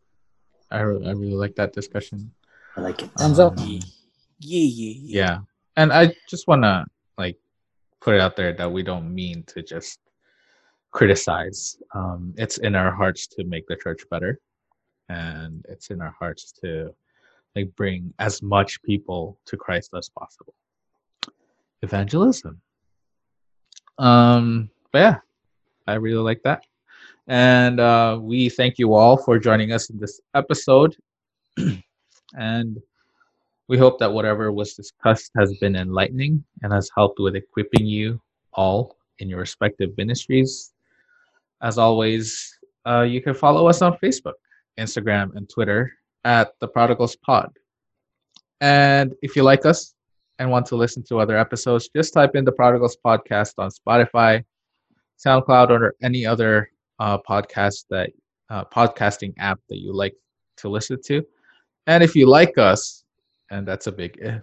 [0.71, 2.33] I really, I really like that discussion.
[2.77, 3.11] I like it.
[3.19, 3.59] Thumbs um, up.
[3.59, 3.81] Yeah,
[4.41, 4.97] yeah, yeah.
[5.05, 5.39] Yeah,
[5.77, 6.87] and I just wanna
[7.19, 7.37] like
[8.01, 10.01] put it out there that we don't mean to just
[10.91, 11.77] criticize.
[11.95, 14.41] Um, it's in our hearts to make the church better
[15.11, 16.95] and it's in our hearts to
[17.57, 20.55] like bring as much people to Christ as possible.
[21.83, 22.61] Evangelism.
[23.99, 25.17] Um, but yeah,
[25.87, 26.65] I really like that.
[27.27, 30.97] And uh, we thank you all for joining us in this episode.
[32.35, 32.83] and
[33.69, 38.21] we hope that whatever was discussed has been enlightening and has helped with equipping you
[38.53, 40.73] all in your respective ministries.
[41.63, 44.35] As always, uh, you can follow us on Facebook
[44.81, 45.93] Instagram, and Twitter
[46.25, 47.53] at the Prodigals Pod.
[48.61, 49.95] And if you like us
[50.41, 54.43] and want to listen to other episodes, just type in the Prodigals Podcast on Spotify,
[55.25, 58.11] SoundCloud, or any other uh, podcast that
[58.49, 60.17] uh, podcasting app that you like
[60.57, 61.23] to listen to.
[61.87, 63.05] And if you like us,
[63.51, 64.43] and that's a big if,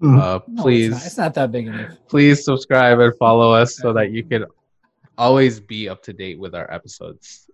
[0.00, 0.20] mm-hmm.
[0.20, 1.06] uh, please no, it's, not.
[1.06, 1.34] it's, not.
[1.34, 2.08] that big an if.
[2.08, 4.44] Please subscribe and follow us so that you can
[5.18, 7.50] always be up to date with our episodes.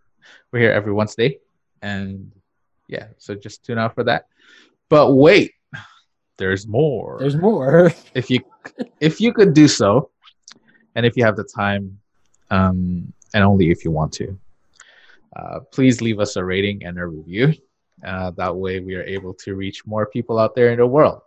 [0.52, 1.38] We're here every Wednesday
[1.80, 2.32] and
[2.86, 4.26] yeah, so just tune out for that.
[4.90, 5.52] But wait,
[6.40, 7.18] there's more.
[7.20, 7.92] There's more.
[8.14, 8.40] if you
[8.98, 10.10] if you could do so,
[10.96, 12.00] and if you have the time,
[12.50, 14.36] um, and only if you want to,
[15.36, 17.54] uh, please leave us a rating and a review.
[18.04, 21.20] Uh, that way, we are able to reach more people out there in the world.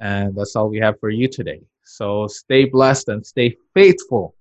[0.00, 1.60] And that's all we have for you today.
[1.84, 4.34] So stay blessed and stay faithful.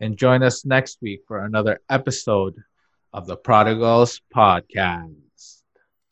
[0.00, 2.54] And join us next week for another episode
[3.12, 5.14] of the Prodigals Podcast.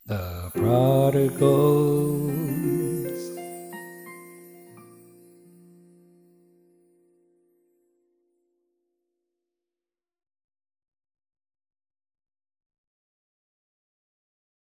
[0.07, 1.95] The Prodigals.